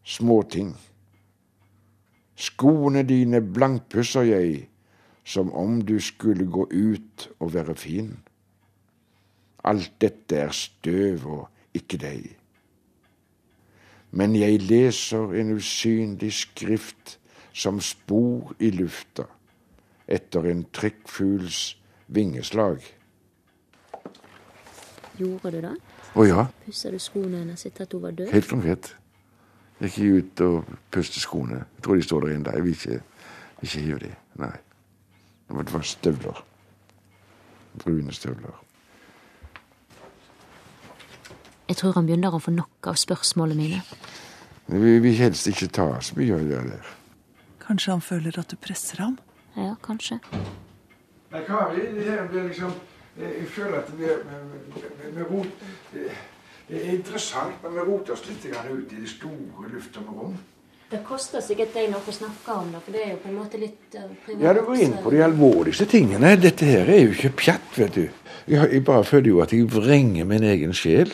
småting. 0.09 0.71
Skoene 2.33 3.03
dine 3.05 3.43
blankpusser 3.45 4.25
jeg, 4.31 4.71
som 5.21 5.53
om 5.53 5.83
du 5.85 5.99
skulle 6.01 6.49
gå 6.49 6.65
ut 6.73 7.29
og 7.45 7.53
være 7.59 7.77
fin. 7.77 8.09
Alt 9.69 9.93
dette 10.01 10.41
er 10.47 10.57
støv 10.57 11.29
og 11.29 11.77
ikke 11.77 12.01
deg. 12.01 12.27
Men 14.17 14.33
jeg 14.41 14.65
leser 14.65 15.37
en 15.45 15.53
usynlig 15.59 16.33
skrift 16.41 17.19
som 17.53 17.85
spor 17.85 18.57
i 18.65 18.73
lufta 18.73 19.29
etter 20.09 20.49
en 20.49 20.65
trekkfugls 20.73 21.75
vingeslag. 22.07 22.85
Gjorde 25.19 25.51
du 25.55 25.61
det? 25.63 25.75
Å 26.15 26.27
ja. 26.27 26.47
Pussa 26.65 26.91
du 26.91 26.99
skoene 27.03 27.43
hennes 27.43 27.67
etter 27.67 27.87
at 27.87 27.95
hun 27.95 28.03
var 28.03 28.15
død? 28.19 28.31
Helt 28.35 28.51
konkret. 28.51 28.95
Jeg 29.81 29.91
gikk 29.91 30.19
ut 30.19 30.43
og 30.47 30.75
pustet 30.95 31.23
skoene. 31.23 31.65
Jeg 31.77 31.87
tror 31.87 31.99
de 31.99 32.07
står 32.07 32.27
der 32.27 32.35
inne. 32.37 32.55
Jeg 32.55 32.65
vil 32.65 32.77
ikke, 32.77 33.01
ikke 33.63 33.87
hive 33.87 34.03
de. 34.05 34.13
Nei. 34.43 34.53
Det 35.49 35.75
var 35.75 35.87
støvler. 35.87 36.45
Brune 37.83 38.15
støvler. 38.15 38.61
Jeg 41.69 41.77
tror 41.81 41.97
han 41.97 42.07
begynner 42.07 42.35
å 42.35 42.43
få 42.43 42.53
nok 42.55 42.91
av 42.91 42.99
spørsmålene 43.01 43.57
mine. 43.59 43.81
Vi 44.67 44.99
vil 45.05 45.17
helst 45.19 45.49
ikke 45.49 45.69
ta 45.73 45.87
så 46.05 46.17
mye 46.19 46.37
av 46.37 46.45
det 46.49 46.61
der. 46.71 46.93
Kanskje 47.65 47.95
han 47.97 48.05
føler 48.05 48.39
at 48.41 48.53
du 48.53 48.61
presser 48.61 49.01
ham? 49.01 49.19
Ja, 49.57 49.75
kanskje. 49.83 50.21
Nei, 51.35 51.43
Kari, 51.43 51.83
det 51.97 52.07
her 52.07 52.29
blir 52.31 52.49
liksom 52.49 52.73
Jeg 53.19 53.47
føler 53.51 53.79
at 53.79 53.91
vi, 53.99 54.07
rot, 55.31 55.47
Det 56.69 56.79
er 56.81 56.93
interessant, 56.95 57.63
men 57.63 57.75
vi 57.75 57.87
roter 57.87 58.15
oss 58.15 58.23
litt 58.29 58.47
ut 58.47 58.93
i 58.93 59.01
det 59.01 59.09
store 59.11 59.69
lufttomme 59.71 60.15
rom. 60.17 60.37
Det 60.91 61.01
koster 61.05 61.43
sikkert 61.43 61.75
deg 61.75 61.91
noe 61.93 62.01
å 62.07 62.15
snakke 62.15 62.55
om 62.55 62.71
det, 62.73 62.81
for 62.87 62.95
det 62.95 63.03
er 63.03 63.11
jo 63.13 63.21
på 63.21 63.31
en 63.31 63.37
måte 63.37 63.61
litt 63.61 63.97
uh, 63.99 64.09
privat. 64.25 64.43
Ja, 64.47 64.55
du 64.57 64.63
går 64.65 64.83
inn 64.85 64.97
på 65.05 65.13
de 65.13 65.23
alvorligste 65.27 65.87
tingene. 65.91 66.35
Dette 66.41 66.69
her 66.69 66.89
er 66.89 67.01
jo 67.03 67.13
ikke 67.13 67.33
pjatt, 67.43 67.71
vet 67.77 67.99
du. 67.99 68.05
Jeg, 68.49 68.69
jeg 68.73 68.85
bare 68.87 69.05
føler 69.09 69.31
jo 69.33 69.41
at 69.45 69.53
jeg 69.53 69.69
vrenger 69.75 70.29
min 70.31 70.47
egen 70.55 70.75
sjel. 70.77 71.13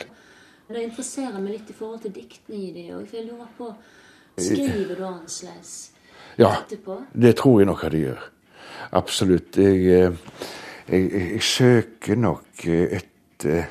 Det 0.70 0.84
interesserer 0.84 1.38
meg 1.40 1.56
litt 1.56 1.70
i 1.72 1.76
forhold 1.76 2.04
til 2.04 2.14
diktene 2.14 2.60
i 2.60 2.74
det 2.76 2.86
òg. 2.94 3.06
For 3.08 3.18
jeg 3.18 3.30
lurer 3.30 3.54
på 3.58 3.72
Skriver 4.40 4.94
du 4.94 5.02
annerledes 5.04 5.72
ja, 6.38 6.52
etterpå? 6.54 7.00
det 7.12 7.34
tror 7.40 7.58
jeg 7.60 7.68
nok 7.68 7.82
at 7.88 7.96
jeg 7.96 8.06
gjør. 8.06 8.28
Absolutt. 8.92 9.58
Jeg, 9.58 9.84
jeg, 9.84 10.12
jeg, 10.88 11.10
jeg 11.12 11.42
søker 11.42 12.18
nok 12.18 12.64
etter, 12.66 13.70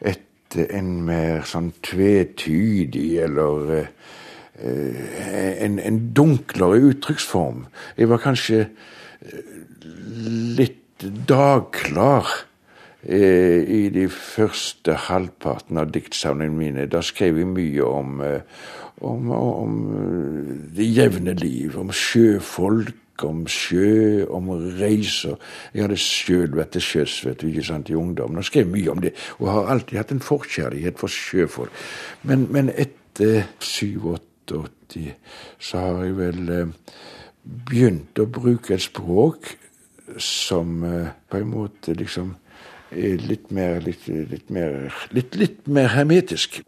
etter 0.00 0.72
en 0.76 0.94
mer 1.06 1.46
sånn 1.48 1.72
tvetydig 1.84 3.08
eller 3.24 3.74
en, 4.62 5.78
en 5.80 6.00
dunklere 6.14 6.80
uttrykksform. 6.92 7.64
Jeg 7.96 8.10
var 8.12 8.20
kanskje 8.22 8.66
litt 10.58 11.06
dagklar 11.28 12.28
eh, 13.02 13.62
i 13.62 13.82
de 13.94 14.06
første 14.12 14.94
halvparten 15.08 15.80
av 15.80 15.92
diktsamlingene 15.94 16.58
mine. 16.58 16.88
Da 16.90 17.02
skrev 17.04 17.40
jeg 17.40 17.50
mye 17.50 17.86
om, 17.86 18.22
om, 19.02 19.30
om 19.32 19.78
det 20.76 20.88
jevne 20.90 21.34
liv, 21.38 21.78
om 21.78 21.92
sjøfolk 21.94 22.98
om 23.28 23.44
sjø, 23.50 24.24
om 24.30 24.50
reiser. 24.80 25.38
Jeg 25.74 25.86
hadde 25.86 26.00
sjøl 26.00 26.56
vært 26.56 26.74
til 26.76 26.86
sjøs 26.86 27.20
vet 27.26 27.40
du, 27.40 27.48
ikke 27.50 27.66
sant, 27.70 27.90
i 27.90 27.98
ungdommen 27.98 28.40
og 28.40 28.48
skrev 28.48 28.70
mye 28.70 28.90
om 28.92 29.02
det. 29.04 29.14
Og 29.40 29.50
har 29.52 29.72
alltid 29.74 30.00
hatt 30.00 30.12
en 30.14 30.24
forkjærlighet 30.24 31.00
for 31.00 31.12
sjøfolk. 31.12 31.72
Men, 32.28 32.46
men 32.52 32.70
etter 32.74 33.48
87 33.60 34.28
1970 34.52 35.14
så 35.58 35.78
har 35.78 36.04
jeg 36.04 36.16
vel 36.18 36.52
eh, 36.52 36.72
begynt 37.42 38.18
å 38.18 38.28
bruke 38.30 38.74
et 38.74 38.84
språk 38.84 39.54
som 40.18 40.82
eh, 40.84 41.12
på 41.30 41.40
en 41.40 41.50
måte 41.52 41.96
liksom 41.96 42.34
er 42.92 43.22
litt 43.24 43.50
mer 43.54 43.80
litt, 43.80 44.06
litt 44.08 44.50
mer 44.52 44.92
litt, 45.16 45.36
litt 45.36 45.66
mer 45.66 45.88
hermetisk. 45.94 46.60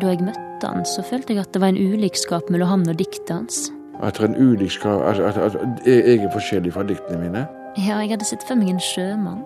Da 0.00 0.14
jeg 0.14 0.24
møtte 0.24 0.64
han, 0.64 0.84
så 0.88 1.02
følte 1.04 1.34
jeg 1.34 1.42
at 1.42 1.52
det 1.52 1.60
var 1.60 1.74
en 1.74 1.80
ulikskap 1.92 2.48
mellom 2.52 2.70
han 2.70 2.88
og 2.88 2.96
diktet 2.96 3.32
hans. 3.34 3.66
At 4.00 4.16
det 4.16 4.24
er 4.24 4.30
en 4.30 4.52
ulikskap 4.52 5.02
at, 5.04 5.20
at, 5.20 5.36
at, 5.36 5.56
at 5.60 5.88
jeg 5.88 6.22
er 6.24 6.32
forskjellig 6.32 6.72
fra 6.72 6.84
diktene 6.88 7.20
mine. 7.20 7.42
Ja, 7.76 7.98
jeg 8.00 8.14
hadde 8.14 8.24
sett 8.24 8.46
for 8.48 8.56
meg 8.56 8.72
en 8.72 8.80
sjømann. 8.80 9.42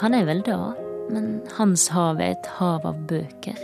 Han 0.00 0.16
er 0.16 0.24
vel 0.26 0.40
det, 0.46 0.56
men 1.12 1.42
hans 1.58 1.90
hav 1.92 2.22
er 2.24 2.32
et 2.38 2.48
hav 2.56 2.86
av 2.88 3.04
bøker. 3.10 3.60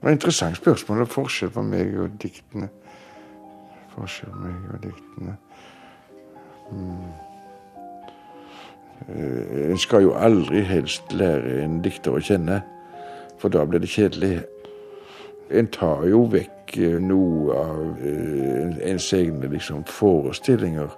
Det 0.00 0.02
var 0.02 0.10
et 0.10 0.18
interessant 0.18 0.56
spørsmål. 0.56 1.04
Er 1.04 1.14
forskjell 1.14 1.54
på 1.54 1.62
meg 1.62 1.94
og 2.02 2.18
diktene. 2.22 2.70
Forskjell 3.94 4.32
på 4.34 4.42
meg 4.42 4.70
og 4.74 4.84
diktene. 4.88 5.36
Hmm. 6.70 7.29
Eh, 9.08 9.70
En 9.70 9.78
skal 9.78 10.02
jo 10.02 10.14
aldri 10.14 10.60
helst 10.60 11.12
lære 11.12 11.62
en 11.64 11.82
dikter 11.82 12.16
å 12.16 12.20
kjenne, 12.22 12.62
for 13.38 13.48
da 13.52 13.64
blir 13.64 13.80
det 13.80 13.88
kjedelig. 13.88 14.40
En 15.50 15.66
tar 15.72 16.04
jo 16.10 16.26
vekk 16.30 16.76
eh, 16.78 16.98
noe 17.02 17.54
av 17.56 17.96
eh, 18.04 18.90
ens 18.90 19.12
egne 19.16 19.48
liksom, 19.50 19.84
forestillinger 19.88 20.90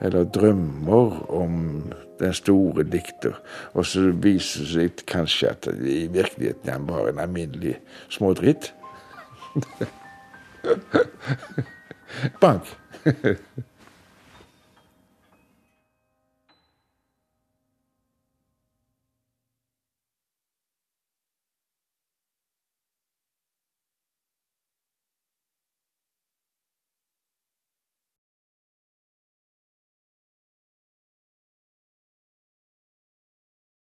eller 0.00 0.24
drømmer 0.28 1.30
om 1.32 1.52
den 2.20 2.32
store 2.36 2.84
dikter, 2.84 3.38
og 3.72 3.86
så 3.88 4.00
viser 4.12 4.60
det 4.64 4.72
seg 4.72 4.90
kanskje 5.08 5.48
at 5.54 5.68
i 5.72 6.08
virkeligheten 6.12 6.68
er 6.68 6.72
han 6.76 6.88
bare 6.88 7.08
en 7.14 7.22
alminnelig 7.24 7.78
smådritt. 8.12 8.74
Bank. 12.42 12.62